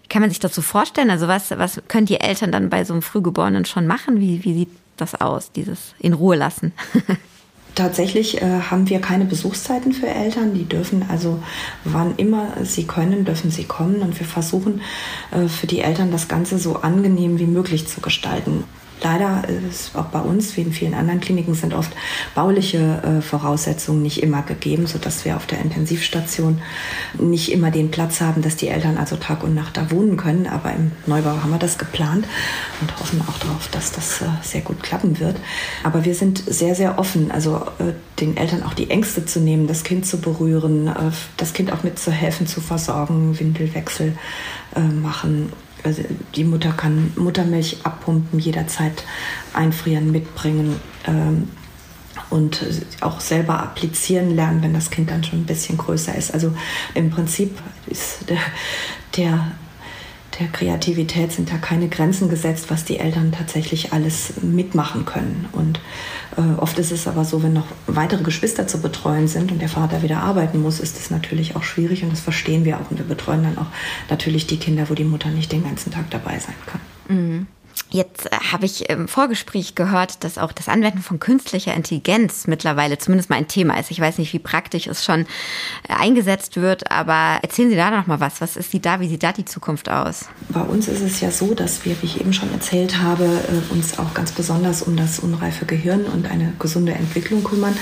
Kann 0.08 0.22
man 0.22 0.29
sich 0.30 0.40
das 0.40 0.54
so 0.54 0.62
vorstellen? 0.62 1.10
Also 1.10 1.28
was, 1.28 1.50
was 1.50 1.82
können 1.88 2.06
die 2.06 2.20
Eltern 2.20 2.50
dann 2.50 2.70
bei 2.70 2.84
so 2.84 2.94
einem 2.94 3.02
Frühgeborenen 3.02 3.66
schon 3.66 3.86
machen? 3.86 4.20
Wie, 4.20 4.42
wie 4.44 4.54
sieht 4.54 4.70
das 4.96 5.14
aus, 5.20 5.52
dieses 5.52 5.94
in 5.98 6.14
Ruhe 6.14 6.36
lassen? 6.36 6.72
Tatsächlich 7.74 8.42
äh, 8.42 8.60
haben 8.70 8.88
wir 8.88 9.00
keine 9.00 9.24
Besuchszeiten 9.24 9.92
für 9.92 10.08
Eltern. 10.08 10.54
Die 10.54 10.68
dürfen 10.68 11.04
also, 11.08 11.42
wann 11.84 12.16
immer 12.16 12.48
sie 12.64 12.84
können, 12.84 13.24
dürfen 13.24 13.50
sie 13.50 13.64
kommen. 13.64 14.02
Und 14.02 14.18
wir 14.18 14.26
versuchen 14.26 14.80
äh, 15.30 15.46
für 15.48 15.66
die 15.66 15.80
Eltern 15.80 16.10
das 16.10 16.28
Ganze 16.28 16.58
so 16.58 16.76
angenehm 16.76 17.38
wie 17.38 17.46
möglich 17.46 17.86
zu 17.86 18.00
gestalten. 18.00 18.64
Leider 19.02 19.44
ist 19.68 19.96
auch 19.96 20.06
bei 20.06 20.20
uns, 20.20 20.56
wie 20.56 20.62
in 20.62 20.72
vielen 20.72 20.94
anderen 20.94 21.20
Kliniken, 21.20 21.54
sind 21.54 21.74
oft 21.74 21.92
bauliche 22.34 23.02
äh, 23.02 23.22
Voraussetzungen 23.22 24.02
nicht 24.02 24.22
immer 24.22 24.42
gegeben, 24.42 24.86
sodass 24.86 25.24
wir 25.24 25.36
auf 25.36 25.46
der 25.46 25.60
Intensivstation 25.60 26.60
nicht 27.18 27.52
immer 27.52 27.70
den 27.70 27.90
Platz 27.90 28.20
haben, 28.20 28.42
dass 28.42 28.56
die 28.56 28.68
Eltern 28.68 28.96
also 28.96 29.16
Tag 29.16 29.42
und 29.42 29.54
Nacht 29.54 29.76
da 29.76 29.90
wohnen 29.90 30.16
können. 30.16 30.46
Aber 30.46 30.72
im 30.72 30.92
Neubau 31.06 31.30
haben 31.30 31.50
wir 31.50 31.58
das 31.58 31.78
geplant 31.78 32.26
und 32.80 33.00
hoffen 33.00 33.22
auch 33.28 33.38
darauf, 33.38 33.68
dass 33.68 33.92
das 33.92 34.22
äh, 34.22 34.26
sehr 34.42 34.60
gut 34.60 34.82
klappen 34.82 35.20
wird. 35.20 35.36
Aber 35.84 36.04
wir 36.04 36.14
sind 36.14 36.42
sehr, 36.46 36.74
sehr 36.74 36.98
offen, 36.98 37.30
also 37.30 37.56
äh, 37.78 37.92
den 38.20 38.36
Eltern 38.36 38.62
auch 38.62 38.74
die 38.74 38.90
Ängste 38.90 39.24
zu 39.24 39.40
nehmen, 39.40 39.66
das 39.66 39.84
Kind 39.84 40.06
zu 40.06 40.18
berühren, 40.20 40.88
äh, 40.88 41.10
das 41.36 41.52
Kind 41.52 41.72
auch 41.72 41.82
mitzuhelfen, 41.82 42.46
zu 42.46 42.60
versorgen, 42.60 43.38
Windelwechsel 43.38 44.16
äh, 44.74 44.80
machen 44.80 45.52
also 45.84 46.02
die 46.34 46.44
Mutter 46.44 46.72
kann 46.72 47.12
Muttermilch 47.16 47.78
abpumpen, 47.84 48.38
jederzeit 48.38 49.04
einfrieren, 49.52 50.10
mitbringen 50.10 50.76
ähm, 51.06 51.48
und 52.28 52.62
auch 53.00 53.20
selber 53.20 53.60
applizieren 53.60 54.34
lernen, 54.34 54.62
wenn 54.62 54.74
das 54.74 54.90
Kind 54.90 55.10
dann 55.10 55.24
schon 55.24 55.40
ein 55.40 55.46
bisschen 55.46 55.78
größer 55.78 56.14
ist. 56.14 56.32
Also 56.32 56.54
im 56.94 57.10
Prinzip 57.10 57.58
ist 57.86 58.28
der, 58.28 58.40
der 59.16 59.52
der 60.40 60.48
Kreativität 60.48 61.32
sind 61.32 61.52
da 61.52 61.58
keine 61.58 61.88
Grenzen 61.88 62.30
gesetzt, 62.30 62.70
was 62.70 62.84
die 62.84 62.98
Eltern 62.98 63.30
tatsächlich 63.30 63.92
alles 63.92 64.42
mitmachen 64.42 65.04
können. 65.04 65.46
Und 65.52 65.80
äh, 66.36 66.58
oft 66.58 66.78
ist 66.78 66.90
es 66.90 67.06
aber 67.06 67.24
so, 67.24 67.42
wenn 67.42 67.52
noch 67.52 67.66
weitere 67.86 68.22
Geschwister 68.22 68.66
zu 68.66 68.80
betreuen 68.80 69.28
sind 69.28 69.52
und 69.52 69.60
der 69.60 69.68
Vater 69.68 70.02
wieder 70.02 70.22
arbeiten 70.22 70.62
muss, 70.62 70.80
ist 70.80 70.98
es 70.98 71.10
natürlich 71.10 71.56
auch 71.56 71.62
schwierig 71.62 72.02
und 72.02 72.10
das 72.10 72.20
verstehen 72.20 72.64
wir 72.64 72.78
auch. 72.78 72.90
Und 72.90 72.98
wir 72.98 73.04
betreuen 73.04 73.42
dann 73.42 73.58
auch 73.58 73.70
natürlich 74.08 74.46
die 74.46 74.56
Kinder, 74.56 74.88
wo 74.88 74.94
die 74.94 75.04
Mutter 75.04 75.28
nicht 75.28 75.52
den 75.52 75.62
ganzen 75.62 75.92
Tag 75.92 76.10
dabei 76.10 76.38
sein 76.38 76.54
kann. 76.66 76.80
Mhm. 77.08 77.46
Jetzt 77.90 78.26
äh, 78.26 78.36
habe 78.52 78.66
ich 78.66 78.88
im 78.88 79.08
Vorgespräch 79.08 79.74
gehört, 79.74 80.22
dass 80.22 80.38
auch 80.38 80.52
das 80.52 80.68
Anwenden 80.68 81.00
von 81.00 81.18
künstlicher 81.18 81.74
Intelligenz 81.74 82.46
mittlerweile 82.46 82.98
zumindest 82.98 83.30
mal 83.30 83.36
ein 83.36 83.48
Thema 83.48 83.78
ist. 83.78 83.90
Ich 83.90 84.00
weiß 84.00 84.18
nicht, 84.18 84.32
wie 84.32 84.38
praktisch 84.38 84.86
es 84.86 85.04
schon 85.04 85.22
äh, 85.88 85.94
eingesetzt 85.98 86.56
wird, 86.56 86.90
aber 86.90 87.40
erzählen 87.42 87.70
Sie 87.70 87.76
da 87.76 87.90
noch 87.90 88.06
mal 88.06 88.20
was. 88.20 88.40
Was 88.40 88.56
ist 88.56 88.72
die 88.72 88.80
da? 88.80 89.00
Wie 89.00 89.08
sieht 89.08 89.24
da 89.24 89.32
die 89.32 89.44
Zukunft 89.44 89.88
aus? 89.88 90.26
Bei 90.50 90.60
uns 90.60 90.86
ist 90.86 91.00
es 91.00 91.20
ja 91.20 91.32
so, 91.32 91.54
dass 91.54 91.84
wir, 91.84 92.00
wie 92.00 92.06
ich 92.06 92.20
eben 92.20 92.32
schon 92.32 92.52
erzählt 92.52 92.98
habe, 92.98 93.24
äh, 93.24 93.72
uns 93.72 93.98
auch 93.98 94.14
ganz 94.14 94.30
besonders 94.32 94.82
um 94.82 94.96
das 94.96 95.18
unreife 95.18 95.66
Gehirn 95.66 96.04
und 96.04 96.30
eine 96.30 96.52
gesunde 96.60 96.92
Entwicklung 96.92 97.42
kümmern. 97.42 97.76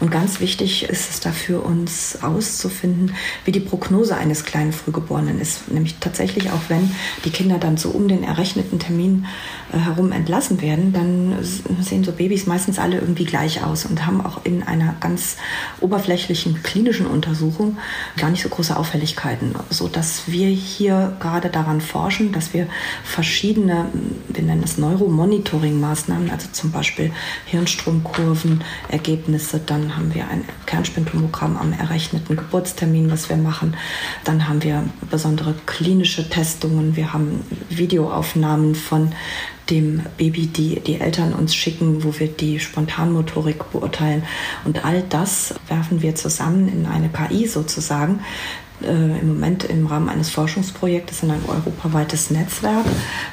Und 0.00 0.10
ganz 0.10 0.40
wichtig 0.40 0.84
ist 0.84 1.10
es 1.10 1.20
dafür, 1.20 1.64
uns 1.64 2.18
auszufinden, 2.22 3.14
wie 3.46 3.52
die 3.52 3.60
Prognose 3.60 4.16
eines 4.16 4.44
kleinen 4.44 4.74
Frühgeborenen 4.74 5.40
ist. 5.40 5.70
Nämlich 5.72 5.96
tatsächlich 6.00 6.50
auch, 6.50 6.60
wenn 6.68 6.94
die 7.24 7.30
Kinder 7.30 7.58
dann 7.58 7.78
so 7.78 7.88
um 7.90 8.08
den 8.08 8.24
errechneten 8.24 8.78
Termin 8.78 9.26
herum 9.72 10.12
entlassen 10.12 10.60
werden, 10.60 10.92
dann 10.92 11.36
sehen 11.80 12.04
so 12.04 12.12
Babys 12.12 12.46
meistens 12.46 12.78
alle 12.78 12.98
irgendwie 12.98 13.24
gleich 13.24 13.64
aus 13.64 13.84
und 13.86 14.06
haben 14.06 14.24
auch 14.24 14.44
in 14.44 14.62
einer 14.62 14.94
ganz 15.00 15.36
oberflächlichen 15.80 16.62
klinischen 16.62 17.06
Untersuchung 17.06 17.78
gar 18.16 18.30
nicht 18.30 18.42
so 18.42 18.48
große 18.48 18.76
Auffälligkeiten, 18.76 19.54
so 19.70 19.88
dass 19.88 20.24
wir 20.26 20.48
hier 20.48 21.16
gerade 21.20 21.48
daran 21.50 21.80
forschen, 21.80 22.32
dass 22.32 22.54
wir 22.54 22.66
verschiedene, 23.02 23.86
wir 24.28 24.42
nennen 24.42 24.62
es 24.64 24.78
Neuromonitoring-Maßnahmen, 24.78 26.30
also 26.30 26.48
zum 26.52 26.70
Beispiel 26.70 27.10
Hirnstromkurven, 27.46 28.62
Ergebnisse, 28.88 29.60
dann 29.64 29.96
haben 29.96 30.14
wir 30.14 30.28
ein 30.28 30.44
Kernspintomogramm 30.66 31.56
am 31.56 31.72
errechneten 31.72 32.36
Geburtstermin, 32.36 33.10
was 33.10 33.28
wir 33.28 33.36
machen, 33.36 33.76
dann 34.24 34.48
haben 34.48 34.62
wir 34.62 34.84
besondere 35.10 35.54
klinische 35.66 36.28
Testungen, 36.28 36.96
wir 36.96 37.12
haben 37.12 37.44
Videoaufnahmen 37.70 38.74
von 38.74 39.12
dem 39.70 40.02
Baby 40.18 40.46
die 40.46 40.80
die 40.80 41.00
Eltern 41.00 41.32
uns 41.32 41.54
schicken, 41.54 42.04
wo 42.04 42.18
wir 42.18 42.28
die 42.28 42.60
Spontanmotorik 42.60 43.70
beurteilen. 43.72 44.24
Und 44.64 44.84
all 44.84 45.02
das 45.02 45.54
werfen 45.68 46.02
wir 46.02 46.14
zusammen 46.14 46.68
in 46.68 46.86
eine 46.86 47.08
KI 47.08 47.46
sozusagen, 47.46 48.20
äh, 48.84 49.18
im 49.20 49.28
Moment 49.28 49.64
im 49.64 49.86
Rahmen 49.86 50.08
eines 50.08 50.30
Forschungsprojektes 50.30 51.22
in 51.22 51.30
ein 51.30 51.42
europaweites 51.46 52.30
Netzwerk, 52.30 52.84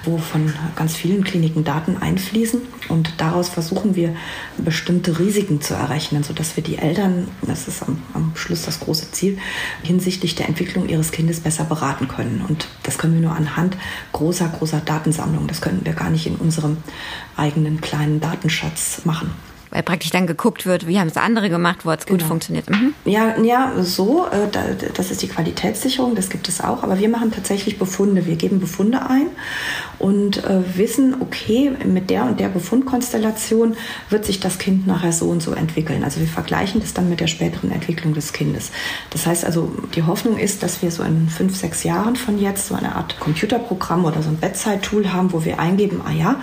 wo 0.03 0.17
von 0.17 0.53
ganz 0.75 0.95
vielen 0.95 1.23
Kliniken 1.23 1.63
Daten 1.63 1.97
einfließen. 1.97 2.61
Und 2.89 3.13
daraus 3.17 3.49
versuchen 3.49 3.95
wir 3.95 4.15
bestimmte 4.57 5.19
Risiken 5.19 5.61
zu 5.61 5.73
errechnen, 5.73 6.23
sodass 6.23 6.55
wir 6.55 6.63
die 6.63 6.77
Eltern, 6.77 7.27
das 7.41 7.67
ist 7.67 7.83
am, 7.83 8.01
am 8.13 8.33
Schluss 8.35 8.63
das 8.63 8.79
große 8.79 9.11
Ziel, 9.11 9.37
hinsichtlich 9.83 10.35
der 10.35 10.47
Entwicklung 10.47 10.89
ihres 10.89 11.11
Kindes 11.11 11.39
besser 11.39 11.65
beraten 11.65 12.07
können. 12.07 12.43
Und 12.47 12.67
das 12.83 12.97
können 12.97 13.13
wir 13.13 13.21
nur 13.21 13.35
anhand 13.35 13.77
großer, 14.13 14.47
großer 14.47 14.81
Datensammlungen. 14.81 15.47
Das 15.47 15.61
können 15.61 15.81
wir 15.83 15.93
gar 15.93 16.09
nicht 16.09 16.27
in 16.27 16.35
unserem 16.35 16.77
eigenen 17.35 17.81
kleinen 17.81 18.19
Datenschatz 18.19 19.01
machen 19.05 19.31
weil 19.71 19.83
praktisch 19.83 20.11
dann 20.11 20.27
geguckt 20.27 20.65
wird, 20.65 20.85
wie 20.87 20.99
haben 20.99 21.07
es 21.07 21.17
andere 21.17 21.49
gemacht, 21.49 21.85
wo 21.85 21.91
hat 21.91 22.01
es 22.01 22.05
genau. 22.05 22.19
gut 22.19 22.27
funktioniert. 22.27 22.69
Mhm. 22.69 22.93
Ja, 23.05 23.39
ja, 23.41 23.73
so, 23.81 24.27
äh, 24.27 24.47
das 24.93 25.11
ist 25.11 25.21
die 25.21 25.27
Qualitätssicherung, 25.27 26.13
das 26.13 26.29
gibt 26.29 26.49
es 26.49 26.61
auch, 26.61 26.83
aber 26.83 26.99
wir 26.99 27.09
machen 27.09 27.31
tatsächlich 27.31 27.79
Befunde. 27.79 28.25
Wir 28.25 28.35
geben 28.35 28.59
Befunde 28.59 29.01
ein 29.09 29.27
und 29.97 30.43
äh, 30.43 30.77
wissen, 30.77 31.15
okay, 31.21 31.71
mit 31.85 32.09
der 32.09 32.25
und 32.25 32.39
der 32.39 32.49
Befundkonstellation 32.49 33.77
wird 34.09 34.25
sich 34.25 34.39
das 34.41 34.57
Kind 34.57 34.87
nachher 34.87 35.13
so 35.13 35.29
und 35.29 35.41
so 35.41 35.53
entwickeln. 35.53 36.03
Also 36.03 36.19
wir 36.19 36.27
vergleichen 36.27 36.81
das 36.81 36.93
dann 36.93 37.09
mit 37.09 37.21
der 37.21 37.27
späteren 37.27 37.71
Entwicklung 37.71 38.13
des 38.13 38.33
Kindes. 38.33 38.71
Das 39.09 39.25
heißt 39.25 39.45
also, 39.45 39.71
die 39.95 40.03
Hoffnung 40.03 40.37
ist, 40.37 40.63
dass 40.63 40.81
wir 40.81 40.91
so 40.91 41.03
in 41.03 41.29
fünf, 41.29 41.55
sechs 41.55 41.83
Jahren 41.83 42.17
von 42.17 42.39
jetzt 42.39 42.67
so 42.67 42.75
eine 42.75 42.95
Art 42.95 43.19
Computerprogramm 43.19 44.03
oder 44.03 44.21
so 44.21 44.29
ein 44.29 44.37
Bedside-Tool 44.37 45.13
haben, 45.13 45.31
wo 45.31 45.45
wir 45.45 45.59
eingeben, 45.59 46.01
ah 46.05 46.11
ja, 46.11 46.41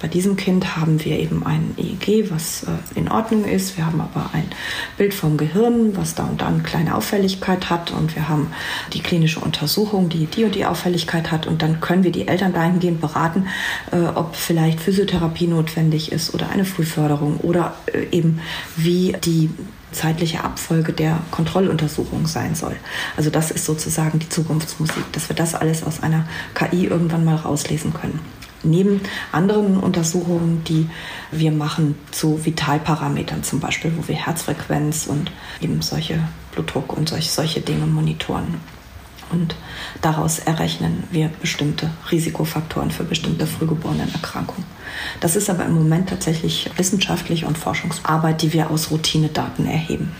bei 0.00 0.08
diesem 0.08 0.36
Kind 0.36 0.76
haben 0.76 1.02
wir 1.04 1.18
eben 1.18 1.44
ein 1.46 1.74
EEG, 1.78 2.30
was 2.30 2.64
äh, 2.64 2.98
in 2.98 3.10
Ordnung 3.10 3.44
ist. 3.44 3.76
Wir 3.76 3.86
haben 3.86 4.00
aber 4.00 4.30
ein 4.32 4.44
Bild 4.98 5.14
vom 5.14 5.36
Gehirn, 5.36 5.96
was 5.96 6.14
da 6.14 6.24
und 6.24 6.40
da 6.40 6.48
eine 6.48 6.62
kleine 6.62 6.94
Auffälligkeit 6.94 7.70
hat. 7.70 7.92
Und 7.92 8.14
wir 8.14 8.28
haben 8.28 8.48
die 8.92 9.00
klinische 9.00 9.40
Untersuchung, 9.40 10.08
die 10.08 10.26
die 10.26 10.44
und 10.44 10.54
die 10.54 10.66
Auffälligkeit 10.66 11.30
hat. 11.32 11.46
Und 11.46 11.62
dann 11.62 11.80
können 11.80 12.04
wir 12.04 12.12
die 12.12 12.28
Eltern 12.28 12.52
dahingehend 12.52 13.00
beraten, 13.00 13.46
äh, 13.90 13.96
ob 14.14 14.36
vielleicht 14.36 14.80
Physiotherapie 14.80 15.46
notwendig 15.46 16.12
ist 16.12 16.34
oder 16.34 16.50
eine 16.50 16.66
Frühförderung 16.66 17.38
oder 17.38 17.74
äh, 17.86 18.06
eben 18.10 18.40
wie 18.76 19.16
die 19.24 19.50
zeitliche 19.92 20.44
Abfolge 20.44 20.92
der 20.92 21.20
Kontrolluntersuchung 21.30 22.26
sein 22.26 22.54
soll. 22.54 22.76
Also 23.16 23.30
das 23.30 23.50
ist 23.50 23.64
sozusagen 23.64 24.18
die 24.18 24.28
Zukunftsmusik, 24.28 25.10
dass 25.12 25.30
wir 25.30 25.36
das 25.36 25.54
alles 25.54 25.82
aus 25.82 26.02
einer 26.02 26.28
KI 26.54 26.84
irgendwann 26.84 27.24
mal 27.24 27.36
rauslesen 27.36 27.94
können 27.94 28.20
neben 28.62 29.00
anderen 29.32 29.78
Untersuchungen, 29.78 30.64
die 30.64 30.88
wir 31.30 31.52
machen 31.52 31.96
zu 32.10 32.44
Vitalparametern 32.44 33.42
zum 33.42 33.60
Beispiel, 33.60 33.92
wo 33.96 34.06
wir 34.08 34.16
Herzfrequenz 34.16 35.06
und 35.06 35.30
eben 35.60 35.82
solche 35.82 36.20
Blutdruck 36.52 36.96
und 36.96 37.08
solche, 37.08 37.30
solche 37.30 37.60
Dinge 37.60 37.86
monitoren. 37.86 38.60
Und 39.30 39.56
daraus 40.02 40.38
errechnen 40.38 41.04
wir 41.10 41.30
bestimmte 41.40 41.90
Risikofaktoren 42.10 42.90
für 42.90 43.04
bestimmte 43.04 43.46
frühgeborenen 43.46 44.12
Erkrankungen. 44.12 44.64
Das 45.20 45.34
ist 45.34 45.50
aber 45.50 45.64
im 45.64 45.74
Moment 45.74 46.08
tatsächlich 46.08 46.70
wissenschaftliche 46.76 47.46
und 47.46 47.58
Forschungsarbeit, 47.58 48.42
die 48.42 48.52
wir 48.52 48.70
aus 48.70 48.90
Routinedaten 48.90 49.66
erheben. 49.66 50.12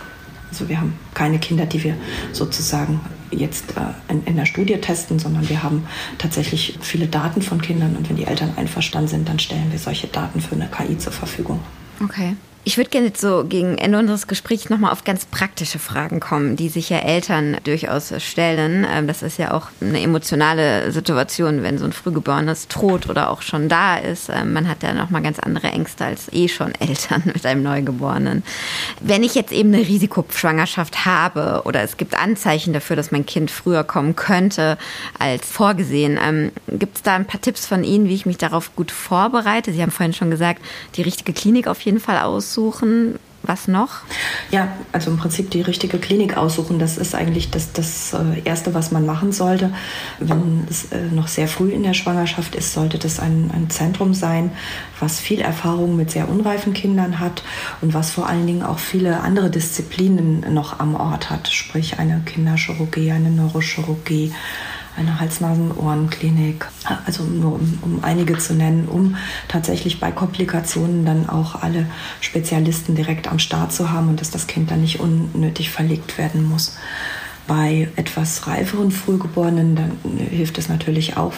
Also 0.50 0.68
wir 0.68 0.80
haben 0.80 0.98
keine 1.14 1.38
Kinder, 1.38 1.66
die 1.66 1.84
wir 1.84 1.96
sozusagen 2.32 3.00
jetzt 3.30 3.76
äh, 3.76 4.12
in, 4.12 4.24
in 4.24 4.36
der 4.36 4.46
Studie 4.46 4.76
testen, 4.80 5.18
sondern 5.18 5.48
wir 5.48 5.62
haben 5.62 5.86
tatsächlich 6.18 6.78
viele 6.80 7.06
Daten 7.06 7.42
von 7.42 7.60
Kindern 7.60 7.96
und 7.96 8.08
wenn 8.08 8.16
die 8.16 8.24
Eltern 8.24 8.52
einverstanden 8.56 9.08
sind, 9.08 9.28
dann 9.28 9.38
stellen 9.38 9.70
wir 9.70 9.78
solche 9.78 10.06
Daten 10.06 10.40
für 10.40 10.54
eine 10.54 10.68
KI 10.68 10.98
zur 10.98 11.12
Verfügung. 11.12 11.60
Okay. 12.02 12.36
Ich 12.68 12.78
würde 12.78 12.90
gerne 12.90 13.12
so 13.16 13.44
gegen 13.44 13.78
Ende 13.78 13.96
unseres 13.96 14.26
Gesprächs 14.26 14.70
nochmal 14.70 14.90
auf 14.90 15.04
ganz 15.04 15.24
praktische 15.24 15.78
Fragen 15.78 16.18
kommen, 16.18 16.56
die 16.56 16.68
sich 16.68 16.90
ja 16.90 16.98
Eltern 16.98 17.58
durchaus 17.62 18.12
stellen. 18.20 18.84
Ähm, 18.92 19.06
das 19.06 19.22
ist 19.22 19.38
ja 19.38 19.54
auch 19.54 19.68
eine 19.80 20.00
emotionale 20.00 20.90
Situation, 20.90 21.62
wenn 21.62 21.78
so 21.78 21.84
ein 21.84 21.92
Frühgeborenes 21.92 22.66
tot 22.66 23.08
oder 23.08 23.30
auch 23.30 23.42
schon 23.42 23.68
da 23.68 23.98
ist. 23.98 24.30
Ähm, 24.30 24.52
man 24.52 24.66
hat 24.66 24.82
ja 24.82 24.94
nochmal 24.94 25.22
ganz 25.22 25.38
andere 25.38 25.68
Ängste 25.68 26.06
als 26.06 26.26
eh 26.32 26.48
schon 26.48 26.74
Eltern 26.80 27.22
mit 27.26 27.46
einem 27.46 27.62
Neugeborenen. 27.62 28.42
Wenn 29.00 29.22
ich 29.22 29.36
jetzt 29.36 29.52
eben 29.52 29.72
eine 29.72 29.86
Risikoschwangerschaft 29.86 31.06
habe 31.06 31.62
oder 31.66 31.82
es 31.82 31.96
gibt 31.96 32.18
Anzeichen 32.18 32.72
dafür, 32.72 32.96
dass 32.96 33.12
mein 33.12 33.26
Kind 33.26 33.52
früher 33.52 33.84
kommen 33.84 34.16
könnte 34.16 34.76
als 35.20 35.46
vorgesehen, 35.46 36.18
ähm, 36.20 36.50
gibt 36.66 36.96
es 36.96 37.02
da 37.04 37.14
ein 37.14 37.26
paar 37.26 37.40
Tipps 37.40 37.64
von 37.64 37.84
Ihnen, 37.84 38.08
wie 38.08 38.14
ich 38.14 38.26
mich 38.26 38.38
darauf 38.38 38.74
gut 38.74 38.90
vorbereite? 38.90 39.72
Sie 39.72 39.82
haben 39.82 39.92
vorhin 39.92 40.14
schon 40.14 40.32
gesagt, 40.32 40.60
die 40.96 41.02
richtige 41.02 41.32
Klinik 41.32 41.68
auf 41.68 41.80
jeden 41.82 42.00
Fall 42.00 42.18
aus 42.18 42.55
aussuchen? 42.56 43.18
Was 43.42 43.68
noch? 43.68 44.00
Ja, 44.50 44.72
also 44.90 45.08
im 45.08 45.18
Prinzip 45.18 45.50
die 45.50 45.60
richtige 45.60 45.98
Klinik 45.98 46.36
aussuchen. 46.36 46.80
Das 46.80 46.98
ist 46.98 47.14
eigentlich 47.14 47.52
das, 47.52 47.72
das 47.72 48.12
äh, 48.12 48.40
Erste, 48.44 48.74
was 48.74 48.90
man 48.90 49.06
machen 49.06 49.30
sollte. 49.30 49.72
Wenn 50.18 50.66
es 50.68 50.86
äh, 50.90 51.02
noch 51.12 51.28
sehr 51.28 51.46
früh 51.46 51.70
in 51.70 51.84
der 51.84 51.94
Schwangerschaft 51.94 52.56
ist, 52.56 52.72
sollte 52.72 52.98
das 52.98 53.20
ein, 53.20 53.52
ein 53.54 53.70
Zentrum 53.70 54.14
sein, 54.14 54.50
was 54.98 55.20
viel 55.20 55.40
Erfahrung 55.40 55.94
mit 55.94 56.10
sehr 56.10 56.28
unreifen 56.28 56.74
Kindern 56.74 57.20
hat 57.20 57.44
und 57.82 57.94
was 57.94 58.10
vor 58.10 58.26
allen 58.28 58.48
Dingen 58.48 58.64
auch 58.64 58.80
viele 58.80 59.20
andere 59.20 59.48
Disziplinen 59.48 60.52
noch 60.52 60.80
am 60.80 60.96
Ort 60.96 61.30
hat. 61.30 61.46
Sprich 61.46 62.00
eine 62.00 62.22
Kinderchirurgie, 62.24 63.12
eine 63.12 63.30
Neurochirurgie, 63.30 64.32
eine 64.96 65.20
Hals-Nasen-Ohren-Klinik, 65.20 66.66
also 67.04 67.24
nur 67.24 67.54
um, 67.54 67.78
um 67.82 68.04
einige 68.04 68.38
zu 68.38 68.54
nennen, 68.54 68.88
um 68.88 69.16
tatsächlich 69.48 70.00
bei 70.00 70.10
Komplikationen 70.10 71.04
dann 71.04 71.28
auch 71.28 71.62
alle 71.62 71.86
Spezialisten 72.20 72.94
direkt 72.94 73.28
am 73.28 73.38
Start 73.38 73.72
zu 73.72 73.90
haben 73.90 74.08
und 74.08 74.20
dass 74.20 74.30
das 74.30 74.46
Kind 74.46 74.70
dann 74.70 74.80
nicht 74.80 75.00
unnötig 75.00 75.70
verlegt 75.70 76.18
werden 76.18 76.48
muss. 76.48 76.76
Bei 77.46 77.88
etwas 77.96 78.46
reiferen 78.46 78.90
Frühgeborenen 78.90 79.76
dann 79.76 79.92
hilft 80.18 80.58
es 80.58 80.68
natürlich 80.68 81.16
auch, 81.16 81.32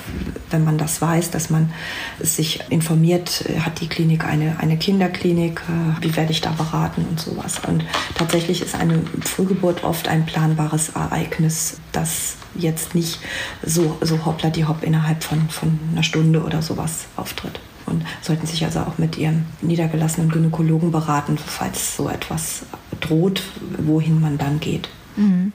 wenn 0.50 0.64
man 0.64 0.78
das 0.78 1.02
weiß, 1.02 1.30
dass 1.30 1.50
man 1.50 1.72
sich 2.18 2.60
informiert, 2.70 3.44
hat 3.60 3.80
die 3.80 3.88
Klinik 3.88 4.24
eine, 4.24 4.58
eine 4.58 4.78
Kinderklinik, 4.78 5.62
wie 6.00 6.16
werde 6.16 6.32
ich 6.32 6.40
da 6.40 6.50
beraten 6.50 7.04
und 7.08 7.20
sowas. 7.20 7.60
Und 7.66 7.84
tatsächlich 8.14 8.62
ist 8.62 8.74
eine 8.74 9.02
Frühgeburt 9.22 9.84
oft 9.84 10.08
ein 10.08 10.24
planbares 10.24 10.90
Ereignis, 10.90 11.78
das 11.92 12.36
jetzt 12.54 12.94
nicht 12.94 13.18
so, 13.62 13.98
so 14.00 14.24
hoppla 14.24 14.50
die 14.50 14.64
hopp 14.64 14.82
innerhalb 14.82 15.22
von, 15.22 15.48
von 15.50 15.78
einer 15.92 16.02
Stunde 16.02 16.42
oder 16.42 16.62
sowas 16.62 17.06
auftritt 17.16 17.60
und 17.88 18.04
sollten 18.22 18.46
sich 18.46 18.64
also 18.64 18.80
auch 18.80 18.98
mit 18.98 19.16
ihrem 19.18 19.46
niedergelassenen 19.62 20.30
Gynäkologen 20.30 20.90
beraten, 20.90 21.38
falls 21.38 21.96
so 21.96 22.08
etwas 22.08 22.62
droht, 23.00 23.42
wohin 23.78 24.20
man 24.20 24.38
dann 24.38 24.60
geht. 24.60 24.88
Mhm. 25.16 25.52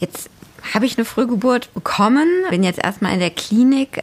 Jetzt 0.00 0.30
habe 0.72 0.86
ich 0.86 0.96
eine 0.96 1.04
Frühgeburt 1.04 1.72
bekommen, 1.74 2.26
bin 2.50 2.62
jetzt 2.62 2.82
erstmal 2.82 3.12
in 3.12 3.20
der 3.20 3.30
Klinik. 3.30 4.02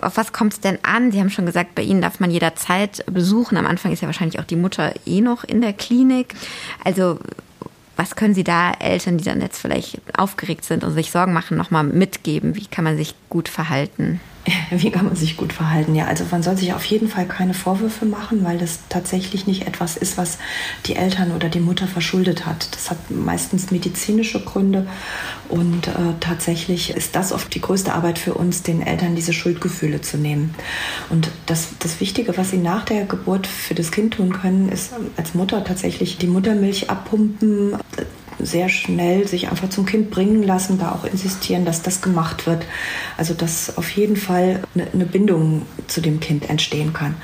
Auf 0.00 0.16
was 0.16 0.32
kommt 0.32 0.52
es 0.52 0.60
denn 0.60 0.78
an? 0.82 1.10
Sie 1.10 1.18
haben 1.18 1.30
schon 1.30 1.46
gesagt, 1.46 1.74
bei 1.74 1.82
Ihnen 1.82 2.00
darf 2.00 2.20
man 2.20 2.30
jederzeit 2.30 3.04
besuchen. 3.06 3.56
Am 3.56 3.66
Anfang 3.66 3.92
ist 3.92 4.02
ja 4.02 4.06
wahrscheinlich 4.06 4.38
auch 4.38 4.44
die 4.44 4.56
Mutter 4.56 4.94
eh 5.04 5.20
noch 5.20 5.42
in 5.42 5.60
der 5.60 5.72
Klinik. 5.72 6.34
Also 6.84 7.18
was 7.96 8.14
können 8.14 8.34
Sie 8.34 8.44
da 8.44 8.72
Eltern, 8.72 9.18
die 9.18 9.24
dann 9.24 9.40
jetzt 9.40 9.58
vielleicht 9.58 10.00
aufgeregt 10.16 10.64
sind 10.64 10.84
und 10.84 10.92
sich 10.92 11.10
Sorgen 11.10 11.32
machen, 11.32 11.56
nochmal 11.56 11.84
mitgeben? 11.84 12.54
Wie 12.54 12.66
kann 12.66 12.84
man 12.84 12.96
sich 12.96 13.14
gut 13.28 13.48
verhalten? 13.48 14.20
Wie 14.70 14.90
kann 14.90 15.06
man 15.06 15.16
sich 15.16 15.36
gut 15.36 15.52
verhalten? 15.52 15.94
Ja, 15.94 16.06
also 16.06 16.24
man 16.30 16.42
soll 16.42 16.56
sich 16.56 16.72
auf 16.72 16.84
jeden 16.84 17.08
Fall 17.08 17.26
keine 17.26 17.54
Vorwürfe 17.54 18.06
machen, 18.06 18.44
weil 18.44 18.58
das 18.58 18.80
tatsächlich 18.88 19.46
nicht 19.46 19.66
etwas 19.66 19.96
ist, 19.96 20.16
was 20.18 20.38
die 20.86 20.96
Eltern 20.96 21.32
oder 21.32 21.48
die 21.48 21.60
Mutter 21.60 21.86
verschuldet 21.86 22.46
hat. 22.46 22.68
Das 22.74 22.90
hat 22.90 23.10
meistens 23.10 23.70
medizinische 23.70 24.40
Gründe 24.40 24.86
und 25.48 25.88
äh, 25.88 25.92
tatsächlich 26.20 26.90
ist 26.90 27.16
das 27.16 27.32
oft 27.32 27.54
die 27.54 27.60
größte 27.60 27.92
Arbeit 27.92 28.18
für 28.18 28.34
uns, 28.34 28.62
den 28.62 28.82
Eltern 28.82 29.16
diese 29.16 29.32
Schuldgefühle 29.32 30.00
zu 30.00 30.16
nehmen. 30.16 30.54
Und 31.10 31.30
das, 31.46 31.68
das 31.78 32.00
Wichtige, 32.00 32.36
was 32.36 32.50
sie 32.50 32.58
nach 32.58 32.84
der 32.84 33.04
Geburt 33.04 33.46
für 33.46 33.74
das 33.74 33.90
Kind 33.90 34.14
tun 34.14 34.32
können, 34.32 34.68
ist 34.68 34.92
als 35.16 35.34
Mutter 35.34 35.64
tatsächlich 35.64 36.18
die 36.18 36.26
Muttermilch 36.26 36.90
abpumpen, 36.90 37.76
sehr 38.38 38.68
schnell 38.68 39.26
sich 39.26 39.48
einfach 39.48 39.68
zum 39.70 39.86
Kind 39.86 40.10
bringen 40.10 40.42
lassen, 40.42 40.78
da 40.78 40.92
auch 40.92 41.04
insistieren, 41.04 41.64
dass 41.64 41.82
das 41.82 42.02
gemacht 42.02 42.46
wird. 42.46 42.66
Also 43.16 43.34
dass 43.34 43.76
auf 43.76 43.90
jeden 43.90 44.16
Fall 44.16 44.62
eine, 44.74 45.06
Bindung 45.06 45.62
zu 45.86 46.00
dem 46.00 46.20
Kind 46.20 46.50
entstehen 46.50 46.92
kann. 46.92 47.14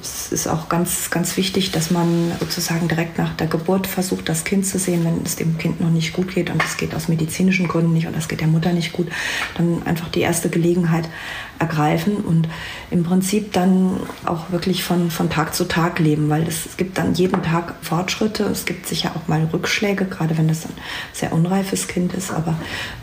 Es 0.00 0.32
ist 0.32 0.46
auch 0.46 0.68
ganz, 0.68 1.10
ganz 1.10 1.36
wichtig, 1.36 1.72
dass 1.72 1.90
man 1.90 2.32
sozusagen 2.40 2.88
direkt 2.88 3.18
nach 3.18 3.34
der 3.36 3.46
Geburt 3.46 3.86
versucht, 3.86 4.28
das 4.28 4.44
Kind 4.44 4.66
zu 4.66 4.78
sehen, 4.78 5.04
wenn 5.04 5.22
es 5.24 5.36
dem 5.36 5.58
Kind 5.58 5.80
noch 5.80 5.90
nicht 5.90 6.12
gut 6.12 6.34
geht 6.34 6.50
und 6.50 6.62
es 6.62 6.76
geht 6.76 6.94
aus 6.94 7.08
medizinischen 7.08 7.68
Gründen 7.68 7.92
nicht 7.92 8.06
und 8.06 8.16
es 8.16 8.28
geht 8.28 8.40
der 8.40 8.48
Mutter 8.48 8.72
nicht 8.72 8.92
gut, 8.92 9.08
dann 9.56 9.82
einfach 9.84 10.08
die 10.08 10.20
erste 10.20 10.48
Gelegenheit 10.48 11.08
ergreifen 11.64 12.16
und 12.16 12.48
im 12.90 13.04
Prinzip 13.04 13.52
dann 13.52 14.00
auch 14.24 14.50
wirklich 14.50 14.84
von, 14.84 15.10
von 15.10 15.30
Tag 15.30 15.54
zu 15.54 15.64
Tag 15.64 15.98
leben, 15.98 16.28
weil 16.28 16.46
es, 16.46 16.66
es 16.66 16.76
gibt 16.76 16.98
dann 16.98 17.14
jeden 17.14 17.42
Tag 17.42 17.74
Fortschritte, 17.80 18.44
es 18.44 18.66
gibt 18.66 18.86
sicher 18.86 19.12
auch 19.14 19.26
mal 19.28 19.48
Rückschläge, 19.52 20.04
gerade 20.04 20.36
wenn 20.36 20.48
das 20.48 20.66
ein 20.66 20.74
sehr 21.12 21.32
unreifes 21.32 21.88
Kind 21.88 22.12
ist, 22.12 22.30
aber 22.30 22.54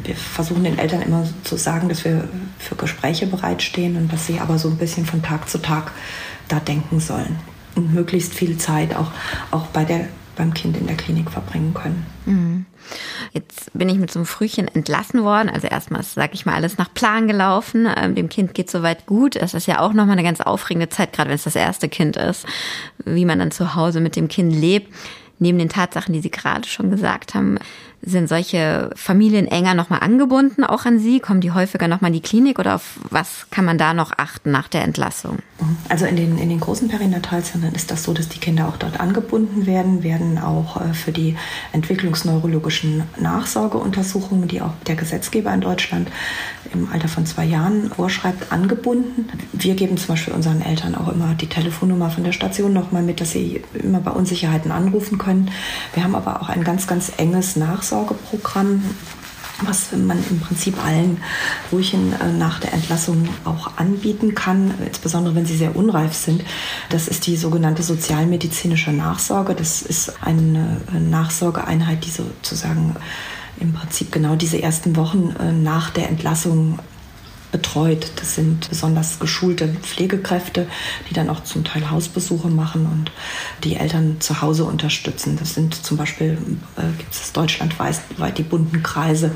wir 0.03 0.15
versuchen 0.15 0.63
den 0.63 0.77
Eltern 0.77 1.01
immer 1.01 1.27
zu 1.43 1.57
sagen, 1.57 1.89
dass 1.89 2.05
wir 2.05 2.27
für 2.59 2.75
Gespräche 2.75 3.25
bereitstehen 3.27 3.97
und 3.97 4.13
dass 4.13 4.27
sie 4.27 4.39
aber 4.39 4.59
so 4.59 4.69
ein 4.69 4.77
bisschen 4.77 5.05
von 5.05 5.21
Tag 5.21 5.49
zu 5.49 5.57
Tag 5.57 5.91
da 6.47 6.59
denken 6.59 6.99
sollen 6.99 7.37
und 7.75 7.93
möglichst 7.93 8.33
viel 8.33 8.57
Zeit 8.57 8.95
auch, 8.95 9.11
auch 9.49 9.67
bei 9.67 9.85
der, 9.85 10.07
beim 10.35 10.53
Kind 10.53 10.77
in 10.77 10.87
der 10.87 10.97
Klinik 10.97 11.31
verbringen 11.31 11.73
können. 11.73 12.05
Mhm. 12.25 12.65
Jetzt 13.33 13.71
bin 13.73 13.87
ich 13.87 13.97
mit 13.97 14.11
so 14.11 14.19
einem 14.19 14.25
Frühchen 14.25 14.67
entlassen 14.67 15.23
worden. 15.23 15.49
Also 15.49 15.67
erstmal 15.67 16.01
ist, 16.01 16.15
sag 16.15 16.33
ich 16.33 16.45
mal, 16.45 16.55
alles 16.55 16.77
nach 16.77 16.93
Plan 16.93 17.27
gelaufen. 17.27 17.87
Ähm, 17.95 18.13
dem 18.13 18.27
Kind 18.27 18.53
geht 18.53 18.69
soweit 18.69 19.05
gut. 19.05 19.37
Es 19.37 19.53
ist 19.53 19.67
ja 19.67 19.79
auch 19.79 19.93
nochmal 19.93 20.13
eine 20.13 20.23
ganz 20.23 20.41
aufregende 20.41 20.89
Zeit, 20.89 21.13
gerade 21.13 21.29
wenn 21.29 21.35
es 21.35 21.45
das 21.45 21.55
erste 21.55 21.87
Kind 21.87 22.17
ist, 22.17 22.45
wie 23.05 23.23
man 23.25 23.39
dann 23.39 23.51
zu 23.51 23.75
Hause 23.75 24.01
mit 24.01 24.17
dem 24.17 24.27
Kind 24.27 24.53
lebt. 24.53 24.93
Neben 25.39 25.57
den 25.57 25.69
Tatsachen, 25.69 26.13
die 26.13 26.19
Sie 26.19 26.29
gerade 26.29 26.67
schon 26.67 26.91
gesagt 26.91 27.33
haben, 27.33 27.57
sind 28.03 28.27
solche 28.27 28.89
Familien 28.95 29.47
enger 29.47 29.73
nochmal 29.73 29.99
angebunden 29.99 30.63
auch 30.63 30.85
an 30.85 30.99
Sie? 30.99 31.19
Kommen 31.19 31.41
die 31.41 31.51
häufiger 31.51 31.87
nochmal 31.87 32.09
in 32.09 32.15
die 32.15 32.21
Klinik 32.21 32.59
oder 32.59 32.75
auf 32.75 32.99
was 33.09 33.47
kann 33.51 33.65
man 33.65 33.77
da 33.77 33.93
noch 33.93 34.11
achten 34.17 34.51
nach 34.51 34.67
der 34.67 34.83
Entlassung? 34.83 35.39
Also 35.89 36.05
in 36.05 36.15
den, 36.15 36.37
in 36.37 36.49
den 36.49 36.59
großen 36.59 36.87
Perinatalzentren 36.87 37.75
ist 37.75 37.91
das 37.91 38.03
so, 38.03 38.13
dass 38.13 38.29
die 38.29 38.39
Kinder 38.39 38.67
auch 38.67 38.77
dort 38.77 38.99
angebunden 38.99 39.65
werden, 39.65 40.03
werden 40.03 40.39
auch 40.39 40.81
äh, 40.81 40.93
für 40.93 41.11
die 41.11 41.35
entwicklungsneurologischen 41.71 43.03
Nachsorgeuntersuchungen, 43.19 44.47
die 44.47 44.61
auch 44.61 44.73
der 44.87 44.95
Gesetzgeber 44.95 45.53
in 45.53 45.61
Deutschland 45.61 46.09
im 46.73 46.89
Alter 46.91 47.07
von 47.07 47.25
zwei 47.25 47.45
Jahren 47.45 47.91
vorschreibt, 47.91 48.51
angebunden. 48.51 49.29
Wir 49.53 49.75
geben 49.75 49.97
zum 49.97 50.09
Beispiel 50.09 50.33
unseren 50.33 50.61
Eltern 50.61 50.95
auch 50.95 51.11
immer 51.11 51.33
die 51.35 51.47
Telefonnummer 51.47 52.09
von 52.09 52.23
der 52.23 52.31
Station 52.31 52.73
nochmal 52.73 53.03
mit, 53.03 53.21
dass 53.21 53.31
sie 53.31 53.61
immer 53.73 53.99
bei 53.99 54.11
Unsicherheiten 54.11 54.71
anrufen 54.71 55.17
können. 55.17 55.51
Wir 55.93 56.03
haben 56.03 56.15
aber 56.15 56.41
auch 56.41 56.49
ein 56.49 56.63
ganz, 56.63 56.87
ganz 56.87 57.11
enges 57.17 57.55
Nachsorgeprogramm 57.91 58.81
was 59.63 59.91
man 59.91 60.17
im 60.31 60.39
Prinzip 60.39 60.83
allen 60.83 61.21
Ruhigen 61.71 62.13
äh, 62.13 62.31
nach 62.31 62.59
der 62.59 62.73
Entlassung 62.73 63.29
auch 63.45 63.77
anbieten 63.77 64.33
kann, 64.33 64.73
insbesondere 64.83 65.35
wenn 65.35 65.45
sie 65.45 65.55
sehr 65.55 65.75
unreif 65.75 66.15
sind. 66.15 66.43
Das 66.89 67.07
ist 67.07 67.27
die 67.27 67.37
sogenannte 67.37 67.83
sozialmedizinische 67.83 68.91
Nachsorge. 68.91 69.53
Das 69.53 69.83
ist 69.83 70.13
eine 70.23 70.81
Nachsorgeeinheit, 70.91 72.03
die 72.03 72.09
sozusagen 72.09 72.95
im 73.59 73.73
Prinzip 73.73 74.11
genau 74.11 74.35
diese 74.35 74.59
ersten 74.59 74.95
Wochen 74.95 75.35
äh, 75.39 75.51
nach 75.51 75.91
der 75.91 76.09
Entlassung 76.09 76.79
betreut. 77.51 78.11
Das 78.15 78.35
sind 78.35 78.69
besonders 78.69 79.19
geschulte 79.19 79.67
Pflegekräfte, 79.81 80.67
die 81.09 81.13
dann 81.13 81.29
auch 81.29 81.43
zum 81.43 81.63
Teil 81.63 81.89
Hausbesuche 81.89 82.49
machen 82.49 82.85
und 82.85 83.11
die 83.63 83.75
Eltern 83.75 84.17
zu 84.19 84.41
Hause 84.41 84.65
unterstützen. 84.65 85.37
Das 85.37 85.53
sind 85.53 85.75
zum 85.75 85.97
Beispiel, 85.97 86.37
äh, 86.77 86.97
gibt 86.97 87.13
es 87.13 87.31
deutschlandweit 87.33 88.01
die 88.37 88.43
bunten 88.43 88.83
Kreise, 88.83 89.31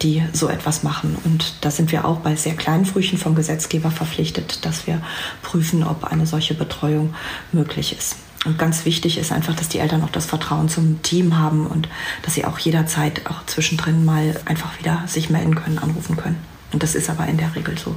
die 0.00 0.22
so 0.32 0.48
etwas 0.48 0.82
machen. 0.82 1.16
Und 1.24 1.54
da 1.60 1.70
sind 1.70 1.92
wir 1.92 2.04
auch 2.04 2.18
bei 2.18 2.36
sehr 2.36 2.54
kleinen 2.54 2.86
Frühchen 2.86 3.18
vom 3.18 3.34
Gesetzgeber 3.34 3.90
verpflichtet, 3.90 4.64
dass 4.64 4.86
wir 4.86 5.00
prüfen, 5.42 5.84
ob 5.84 6.04
eine 6.04 6.26
solche 6.26 6.54
Betreuung 6.54 7.14
möglich 7.52 7.96
ist. 7.96 8.16
Und 8.44 8.58
ganz 8.58 8.84
wichtig 8.84 9.18
ist 9.18 9.30
einfach, 9.30 9.54
dass 9.54 9.68
die 9.68 9.78
Eltern 9.78 10.02
auch 10.02 10.10
das 10.10 10.26
Vertrauen 10.26 10.68
zum 10.68 11.00
Team 11.02 11.38
haben 11.38 11.66
und 11.66 11.88
dass 12.22 12.34
sie 12.34 12.44
auch 12.44 12.58
jederzeit 12.58 13.26
auch 13.30 13.46
zwischendrin 13.46 14.04
mal 14.04 14.40
einfach 14.46 14.78
wieder 14.80 15.04
sich 15.06 15.30
melden 15.30 15.54
können, 15.54 15.78
anrufen 15.78 16.16
können. 16.16 16.51
Und 16.72 16.82
das 16.82 16.94
ist 16.94 17.10
aber 17.10 17.26
in 17.26 17.36
der 17.36 17.54
Regel 17.54 17.76
so. 17.78 17.94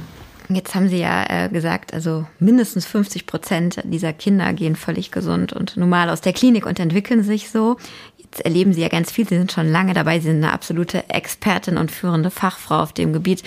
Jetzt 0.48 0.74
haben 0.74 0.88
Sie 0.88 0.98
ja 0.98 1.24
äh, 1.28 1.48
gesagt, 1.48 1.92
also 1.92 2.24
mindestens 2.38 2.86
50 2.86 3.26
Prozent 3.26 3.82
dieser 3.84 4.12
Kinder 4.12 4.52
gehen 4.52 4.76
völlig 4.76 5.10
gesund 5.10 5.52
und 5.52 5.76
normal 5.76 6.08
aus 6.08 6.20
der 6.20 6.32
Klinik 6.32 6.66
und 6.66 6.78
entwickeln 6.78 7.24
sich 7.24 7.50
so. 7.50 7.76
Jetzt 8.16 8.42
erleben 8.42 8.72
Sie 8.72 8.80
ja 8.80 8.88
ganz 8.88 9.10
viel. 9.10 9.26
Sie 9.26 9.36
sind 9.36 9.50
schon 9.50 9.68
lange 9.68 9.92
dabei. 9.92 10.20
Sie 10.20 10.28
sind 10.28 10.44
eine 10.44 10.52
absolute 10.52 11.08
Expertin 11.10 11.76
und 11.76 11.90
führende 11.90 12.30
Fachfrau 12.30 12.80
auf 12.80 12.92
dem 12.92 13.12
Gebiet. 13.12 13.42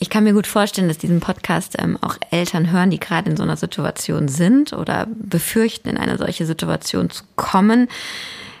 Ich 0.00 0.10
kann 0.10 0.24
mir 0.24 0.34
gut 0.34 0.46
vorstellen, 0.46 0.88
dass 0.88 0.98
diesen 0.98 1.20
Podcast 1.20 1.76
ähm, 1.78 1.96
auch 2.02 2.16
Eltern 2.30 2.70
hören, 2.70 2.90
die 2.90 3.00
gerade 3.00 3.30
in 3.30 3.36
so 3.38 3.42
einer 3.42 3.56
Situation 3.56 4.28
sind 4.28 4.74
oder 4.74 5.06
befürchten, 5.14 5.88
in 5.88 5.96
eine 5.96 6.18
solche 6.18 6.44
Situation 6.44 7.08
zu 7.08 7.24
kommen. 7.36 7.88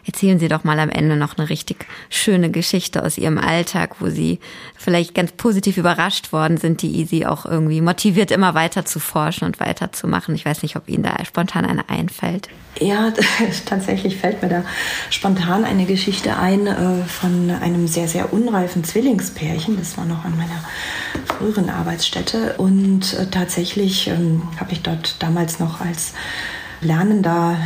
Erzählen 0.06 0.38
Sie 0.38 0.48
doch 0.48 0.64
mal 0.64 0.78
am 0.78 0.90
Ende 0.90 1.16
noch 1.16 1.38
eine 1.38 1.48
richtig 1.48 1.86
schöne 2.10 2.50
Geschichte 2.50 3.02
aus 3.02 3.18
Ihrem 3.18 3.38
Alltag, 3.38 3.96
wo 4.00 4.08
Sie 4.08 4.38
vielleicht 4.76 5.14
ganz 5.14 5.32
positiv 5.32 5.76
überrascht 5.76 6.32
worden 6.32 6.58
sind, 6.58 6.82
die 6.82 7.04
Sie 7.04 7.26
auch 7.26 7.46
irgendwie 7.46 7.80
motiviert, 7.80 8.30
immer 8.30 8.54
weiter 8.54 8.84
zu 8.84 9.00
forschen 9.00 9.44
und 9.46 9.60
weiterzumachen. 9.60 10.34
Ich 10.34 10.44
weiß 10.44 10.62
nicht, 10.62 10.76
ob 10.76 10.88
Ihnen 10.88 11.04
da 11.04 11.24
spontan 11.24 11.64
eine 11.64 11.88
einfällt. 11.88 12.48
Ja, 12.80 13.12
tatsächlich 13.66 14.16
fällt 14.16 14.42
mir 14.42 14.48
da 14.48 14.64
spontan 15.10 15.64
eine 15.64 15.84
Geschichte 15.86 16.36
ein 16.36 16.66
äh, 16.66 17.04
von 17.04 17.50
einem 17.50 17.86
sehr, 17.86 18.08
sehr 18.08 18.32
unreifen 18.32 18.84
Zwillingspärchen. 18.84 19.78
Das 19.78 19.96
war 19.96 20.04
noch 20.04 20.24
an 20.24 20.36
meiner 20.36 20.64
früheren 21.26 21.70
Arbeitsstätte. 21.70 22.54
Und 22.58 23.14
äh, 23.14 23.26
tatsächlich 23.30 24.08
ähm, 24.08 24.42
habe 24.58 24.72
ich 24.72 24.82
dort 24.82 25.16
damals 25.20 25.60
noch 25.60 25.80
als 25.80 26.14
lernender 26.80 27.56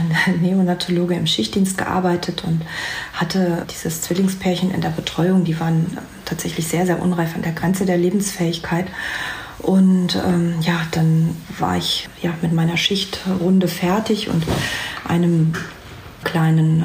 Neonatologe 0.41 1.15
im 1.15 1.27
Schichtdienst 1.27 1.79
gearbeitet 1.79 2.45
und 2.45 2.63
hatte 3.13 3.67
dieses 3.71 4.03
Zwillingspärchen 4.03 4.71
in 4.71 4.81
der 4.81 4.91
Betreuung. 4.91 5.45
Die 5.45 5.59
waren 5.59 5.99
tatsächlich 6.25 6.67
sehr, 6.67 6.87
sehr 6.87 7.03
unreif 7.03 7.35
an 7.35 7.43
der 7.43 7.53
Grenze 7.53 7.87
der 7.87 7.99
Lebensfähigkeit. 7.99 8.87
Und 9.59 10.15
ähm, 10.15 10.55
ja, 10.61 10.81
dann 10.93 11.37
war 11.59 11.77
ich 11.77 12.09
ja 12.23 12.33
mit 12.43 12.53
meiner 12.53 12.77
Schichtrunde 12.77 13.67
fertig 13.67 14.29
und 14.29 14.45
einem 15.07 15.53
kleinen 16.23 16.83
äh, 16.83 16.85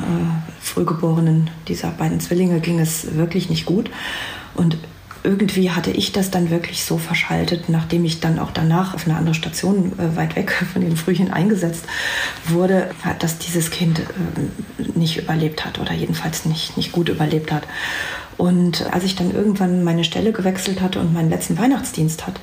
Frühgeborenen 0.60 1.50
dieser 1.68 1.90
beiden 1.90 2.20
Zwillinge 2.20 2.60
ging 2.60 2.80
es 2.80 3.16
wirklich 3.16 3.50
nicht 3.50 3.66
gut. 3.66 3.92
Und 4.56 4.78
irgendwie 5.24 5.72
hatte 5.72 5.92
ich 5.92 6.12
das 6.12 6.32
dann 6.32 6.50
wirklich 6.50 6.84
so 6.84 6.98
verschaltet, 6.98 7.70
nachdem 7.70 8.04
ich 8.06 8.20
dann 8.20 8.40
auch 8.40 8.52
danach 8.52 8.94
auf 8.94 9.06
eine 9.08 9.16
andere 9.16 9.36
Station 9.36 9.94
äh, 9.98 10.16
weit 10.16 10.36
weg 10.36 10.52
von 10.74 10.82
den 10.82 10.98
Frühchen 10.98 11.32
eingesetzt 11.32 11.86
wurde, 12.46 12.92
dass 13.20 13.40
dieses 13.40 13.72
Kind 13.72 14.00
äh, 14.00 14.04
nicht 14.96 15.18
überlebt 15.18 15.66
hat 15.66 15.80
oder 15.80 15.94
jedenfalls 15.94 16.46
nicht, 16.46 16.78
nicht 16.78 16.92
gut 16.92 17.10
überlebt 17.10 17.52
hat. 17.52 17.64
Und 18.38 18.86
als 18.92 19.04
ich 19.04 19.16
dann 19.16 19.34
irgendwann 19.34 19.84
meine 19.84 20.04
Stelle 20.04 20.32
gewechselt 20.32 20.82
hatte 20.82 21.00
und 21.00 21.14
meinen 21.14 21.30
letzten 21.30 21.58
Weihnachtsdienst 21.58 22.26
hat, 22.26 22.40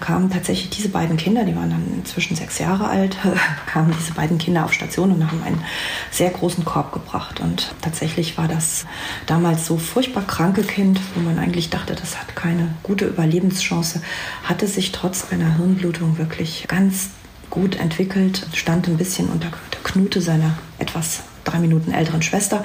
kamen 0.00 0.30
tatsächlich 0.30 0.70
diese 0.70 0.88
beiden 0.88 1.16
Kinder, 1.16 1.44
die 1.44 1.56
waren 1.56 1.70
dann 1.70 1.84
inzwischen 1.98 2.36
sechs 2.36 2.58
Jahre 2.58 2.88
alt, 2.88 3.16
kamen 3.66 3.94
diese 3.98 4.12
beiden 4.12 4.38
Kinder 4.38 4.64
auf 4.64 4.72
Station 4.72 5.12
und 5.12 5.26
haben 5.26 5.42
einen 5.42 5.62
sehr 6.10 6.30
großen 6.30 6.64
Korb 6.64 6.92
gebracht. 6.92 7.40
Und 7.40 7.74
tatsächlich 7.82 8.38
war 8.38 8.48
das 8.48 8.86
damals 9.26 9.66
so 9.66 9.76
furchtbar 9.78 10.26
kranke 10.26 10.62
Kind, 10.62 11.00
wo 11.14 11.20
man 11.20 11.38
eigentlich 11.38 11.70
dachte, 11.70 11.94
das 11.94 12.18
hat 12.18 12.36
keine 12.36 12.74
gute 12.82 13.06
Überlebenschance, 13.06 14.02
hatte 14.44 14.66
sich 14.66 14.92
trotz 14.92 15.32
einer 15.32 15.56
Hirnblutung 15.56 16.18
wirklich 16.18 16.66
ganz 16.68 17.10
gut 17.50 17.78
entwickelt, 17.78 18.46
stand 18.54 18.88
ein 18.88 18.96
bisschen 18.96 19.28
unter 19.28 19.48
der 19.50 19.80
Knute 19.82 20.22
seiner 20.22 20.56
etwas 20.78 21.20
drei 21.44 21.58
Minuten 21.58 21.92
älteren 21.92 22.22
Schwester. 22.22 22.64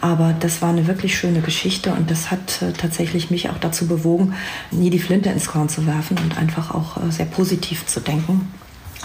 Aber 0.00 0.34
das 0.38 0.62
war 0.62 0.70
eine 0.70 0.86
wirklich 0.86 1.16
schöne 1.16 1.40
Geschichte 1.40 1.92
und 1.92 2.10
das 2.10 2.30
hat 2.30 2.62
äh, 2.62 2.72
tatsächlich 2.72 3.30
mich 3.30 3.48
auch 3.50 3.58
dazu 3.58 3.86
bewogen, 3.86 4.34
nie 4.70 4.90
die 4.90 4.98
Flinte 4.98 5.30
ins 5.30 5.46
Korn 5.46 5.68
zu 5.68 5.86
werfen 5.86 6.18
und 6.18 6.36
einfach 6.36 6.74
auch 6.74 6.96
äh, 6.96 7.10
sehr 7.10 7.26
positiv 7.26 7.86
zu 7.86 8.00
denken. 8.00 8.52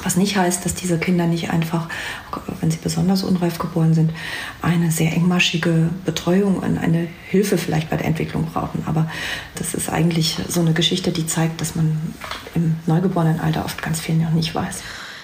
Was 0.03 0.15
nicht 0.15 0.35
heißt, 0.35 0.65
dass 0.65 0.73
diese 0.73 0.97
Kinder 0.97 1.27
nicht 1.27 1.51
einfach, 1.51 1.87
wenn 2.59 2.71
sie 2.71 2.79
besonders 2.81 3.23
unreif 3.23 3.59
geboren 3.59 3.93
sind, 3.93 4.11
eine 4.61 4.89
sehr 4.89 5.13
engmaschige 5.13 5.89
Betreuung 6.05 6.57
und 6.57 6.77
eine 6.77 7.07
Hilfe 7.29 7.57
vielleicht 7.57 7.89
bei 7.89 7.97
der 7.97 8.07
Entwicklung 8.07 8.45
brauchen. 8.45 8.83
Aber 8.87 9.09
das 9.55 9.73
ist 9.73 9.89
eigentlich 9.89 10.37
so 10.47 10.61
eine 10.61 10.73
Geschichte, 10.73 11.11
die 11.11 11.27
zeigt, 11.27 11.61
dass 11.61 11.75
man 11.75 11.97
im 12.55 12.77
Neugeborenenalter 12.87 13.63
oft 13.63 13.81
ganz 13.81 13.99
viel 13.99 14.15
noch 14.15 14.31
nicht 14.31 14.55
weiß. 14.55 14.81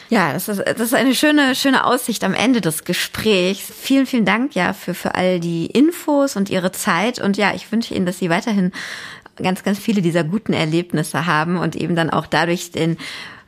Ja, 0.10 0.34
das 0.34 0.48
ist, 0.48 0.60
das 0.65 0.80
ist 0.80 0.93
eine 0.93 1.13
schöne, 1.13 1.54
schöne 1.56 1.86
Aussicht 1.86 2.24
am 2.24 2.34
Ende 2.34 2.62
des 2.62 2.86
Gesprächs. 2.86 3.72
Vielen, 3.82 4.06
vielen 4.06 4.26
Dank 4.26 4.56
ja 4.56 4.74
für, 4.74 4.93
für 4.93 5.15
all 5.15 5.39
die 5.39 5.65
Infos 5.65 6.36
und 6.36 6.50
Ihre 6.50 6.72
Zeit. 6.72 7.20
Und 7.20 7.38
ja, 7.38 7.54
ich 7.54 7.72
wünsche 7.72 7.93
Ihnen, 7.93 8.06
dass 8.06 8.20
Sie 8.20 8.30
weiterhin 8.30 8.72
ganz, 9.36 9.63
ganz 9.63 9.80
viele 9.80 10.02
dieser 10.02 10.24
guten 10.24 10.54
Erlebnisse 10.54 11.26
haben 11.26 11.58
und 11.58 11.76
eben 11.76 11.96
dann 11.96 12.10
auch 12.10 12.26
dadurch 12.26 12.72
den 12.72 12.98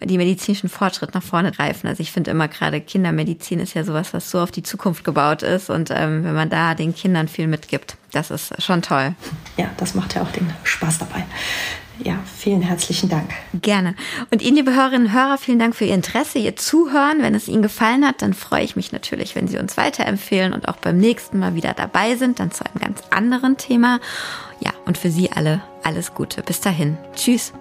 die 0.02 0.18
medizinischen 0.18 0.70
Fortschritt 0.70 1.14
nach 1.14 1.24
vorne 1.24 1.52
greifen. 1.52 1.88
Also 1.88 2.02
ich 2.02 2.12
finde 2.12 2.32
immer 2.32 2.48
gerade 2.48 2.80
Kindermedizin 2.80 3.60
ist 3.60 3.74
ja 3.74 3.84
sowas, 3.84 4.14
was 4.14 4.32
so 4.32 4.40
auf 4.40 4.52
die 4.52 4.64
Zukunft 4.64 5.04
gebaut 5.04 5.44
ist. 5.44 5.70
Und 5.70 5.92
ähm, 5.92 6.24
wenn 6.24 6.36
man 6.36 6.50
da 6.50 6.74
den 6.74 6.96
Kindern 6.96 7.28
viel 7.28 7.48
mitgibt, 7.48 7.98
das 8.12 8.32
ist 8.32 8.62
schon 8.62 8.82
toll. 8.82 9.14
Ja, 9.58 9.70
das 9.78 9.96
macht 9.96 10.16
ja 10.16 10.22
auch 10.22 10.32
den 10.32 10.50
Spaß 10.64 11.00
dabei. 11.00 11.26
Ja, 12.04 12.20
vielen 12.26 12.62
herzlichen 12.62 13.10
Dank. 13.10 13.30
Gerne. 13.62 13.96
Und 14.32 14.42
Ihnen, 14.42 14.56
liebe 14.56 14.74
Hörerinnen 14.74 15.08
und 15.08 15.14
Hörer, 15.14 15.38
vielen 15.38 15.60
Dank 15.60 15.76
für 15.76 15.86
Ihr 15.86 15.96
Interesse, 15.96 16.40
Ihr 16.40 16.56
Zuhören. 16.56 17.22
Wenn 17.22 17.36
es 17.36 17.48
Ihnen 17.48 17.62
gefallen 17.62 18.08
hat, 18.08 18.22
dann 18.22 18.34
freue 18.34 18.64
ich 18.64 18.76
mich 18.76 18.92
natürlich, 18.92 19.36
wenn 19.36 19.48
Sie 19.48 19.58
uns 19.58 19.76
weiterempfehlen 19.76 20.54
und 20.54 20.70
auch 20.70 20.78
beim 20.78 20.98
nächsten 20.98 21.40
Mal 21.40 21.56
wieder 21.56 21.74
dabei 21.74 22.16
sind, 22.16 22.40
dann 22.40 22.52
zu 22.52 22.66
einem 22.66 22.80
ganz 22.80 23.02
anderen 23.10 23.58
Thema. 23.58 24.00
Ja, 24.62 24.72
und 24.86 24.98
für 24.98 25.12
Sie 25.12 25.32
alle 25.32 25.62
alles 25.84 26.14
Gute. 26.14 26.42
Bis 26.42 26.62
dahin. 26.62 26.98
Tschüss. 27.16 27.54